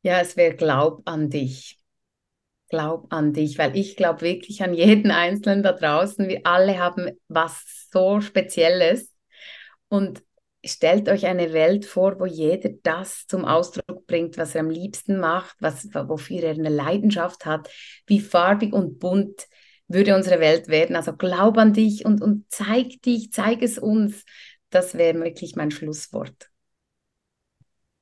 Ja, 0.03 0.21
es 0.21 0.37
wäre 0.37 0.55
Glaub 0.57 1.03
an 1.05 1.31
dich. 1.31 1.79
Glaub 2.69 3.07
an 3.13 3.33
dich, 3.33 3.59
weil 3.59 3.77
ich 3.77 3.97
glaube 3.97 4.23
wirklich 4.23 4.63
an 4.63 4.75
jeden 4.75 5.11
Einzelnen 5.11 5.63
da 5.63 5.73
draußen. 5.73 6.29
Wir 6.29 6.41
alle 6.45 6.79
haben 6.79 7.11
was 7.29 7.89
so 7.91 8.21
Spezielles. 8.21 9.15
Und 9.89 10.23
stellt 10.65 11.09
euch 11.09 11.27
eine 11.27 11.53
Welt 11.53 11.85
vor, 11.87 12.19
wo 12.21 12.27
jeder 12.27 12.71
das 12.83 13.27
zum 13.27 13.45
Ausdruck 13.45 14.07
bringt, 14.07 14.37
was 14.39 14.55
er 14.55 14.63
am 14.63 14.71
liebsten 14.71 15.19
macht, 15.19 15.57
was, 15.61 15.89
wofür 15.95 16.43
er 16.43 16.55
eine 16.55 16.69
Leidenschaft 16.69 17.47
hat, 17.47 17.71
wie 18.07 18.21
farbig 18.21 18.73
und 18.73 18.99
bunt 18.99 19.49
würde 19.89 20.15
unsere 20.15 20.39
Welt 20.39 20.69
werden. 20.69 20.97
Also 20.97 21.15
glaub 21.15 21.57
an 21.57 21.73
dich 21.73 22.05
und, 22.05 22.23
und 22.23 22.45
zeig 22.49 23.01
dich, 23.03 23.33
zeig 23.33 23.63
es 23.63 23.79
uns. 23.79 24.25
Das 24.71 24.97
wäre 24.97 25.19
wirklich 25.19 25.57
mein 25.57 25.71
Schlusswort. 25.71 26.51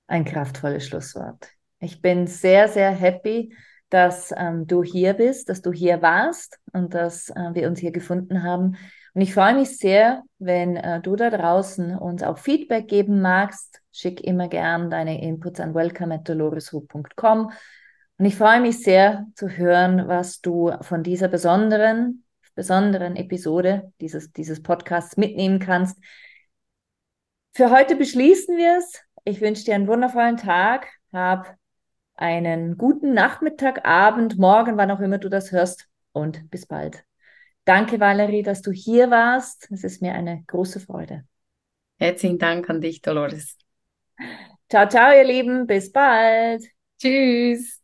Ein 0.09 0.25
kraftvolles 0.25 0.87
Schlusswort. 0.87 1.49
Ich 1.79 2.01
bin 2.01 2.27
sehr, 2.27 2.69
sehr 2.69 2.91
happy, 2.91 3.55
dass 3.89 4.33
ähm, 4.37 4.67
du 4.67 4.83
hier 4.83 5.15
bist, 5.15 5.49
dass 5.49 5.63
du 5.63 5.73
hier 5.73 6.03
warst 6.03 6.59
und 6.73 6.95
dass 6.95 7.29
äh, 7.31 7.55
wir 7.55 7.69
uns 7.69 7.79
hier 7.79 7.93
gefunden 7.93 8.43
haben. 8.43 8.77
Und 9.17 9.23
ich 9.23 9.33
freue 9.33 9.55
mich 9.55 9.79
sehr, 9.79 10.25
wenn 10.39 10.77
äh, 10.77 11.01
du 11.01 11.17
da 11.17 11.31
draußen 11.31 11.97
uns 11.97 12.23
auch 12.23 12.37
Feedback 12.37 12.87
geben 12.87 13.23
magst. 13.23 13.81
Schick 13.91 14.21
immer 14.21 14.47
gern 14.49 14.91
deine 14.91 15.23
Inputs 15.23 15.59
an 15.59 15.75
welcome.doloreshu.com. 15.75 17.51
Und 18.19 18.25
ich 18.27 18.37
freue 18.37 18.61
mich 18.61 18.83
sehr 18.83 19.25
zu 19.35 19.49
hören, 19.49 20.07
was 20.07 20.43
du 20.43 20.71
von 20.83 21.03
dieser 21.03 21.29
besonderen, 21.29 22.25
besonderen 22.55 23.17
Episode 23.17 23.91
dieses, 24.03 24.33
dieses 24.33 24.63
Podcasts 24.63 25.17
mitnehmen 25.17 25.61
kannst. 25.61 25.97
Für 27.55 27.71
heute 27.71 27.97
beschließen 27.97 28.59
wir 28.59 28.77
es. 28.77 29.03
Ich 29.25 29.41
wünsche 29.41 29.65
dir 29.65 29.77
einen 29.77 29.89
wundervollen 29.89 30.37
Tag. 30.37 30.89
Hab 31.11 31.57
einen 32.17 32.77
guten 32.77 33.15
Nachmittag, 33.15 33.89
Abend, 33.89 34.37
Morgen, 34.39 34.77
wann 34.77 34.91
auch 34.91 35.01
immer 35.01 35.17
du 35.17 35.31
das 35.31 35.53
hörst. 35.53 35.89
Und 36.13 36.51
bis 36.51 36.67
bald. 36.67 37.03
Danke, 37.67 37.99
Valerie, 37.99 38.45
dass 38.45 38.63
du 38.63 38.71
hier 38.71 39.11
warst. 39.11 39.69
Es 39.73 39.83
ist 39.83 40.01
mir 40.01 40.15
eine 40.15 40.45
große 40.47 40.79
Freude. 40.79 41.25
Herzlichen 41.99 42.39
Dank 42.39 42.71
an 42.71 42.81
dich, 42.81 43.03
Dolores. 43.03 43.59
Ciao, 44.71 44.89
ciao, 44.89 45.13
ihr 45.13 45.25
Lieben. 45.25 45.67
Bis 45.67 45.91
bald. 45.91 46.65
Tschüss. 46.99 47.83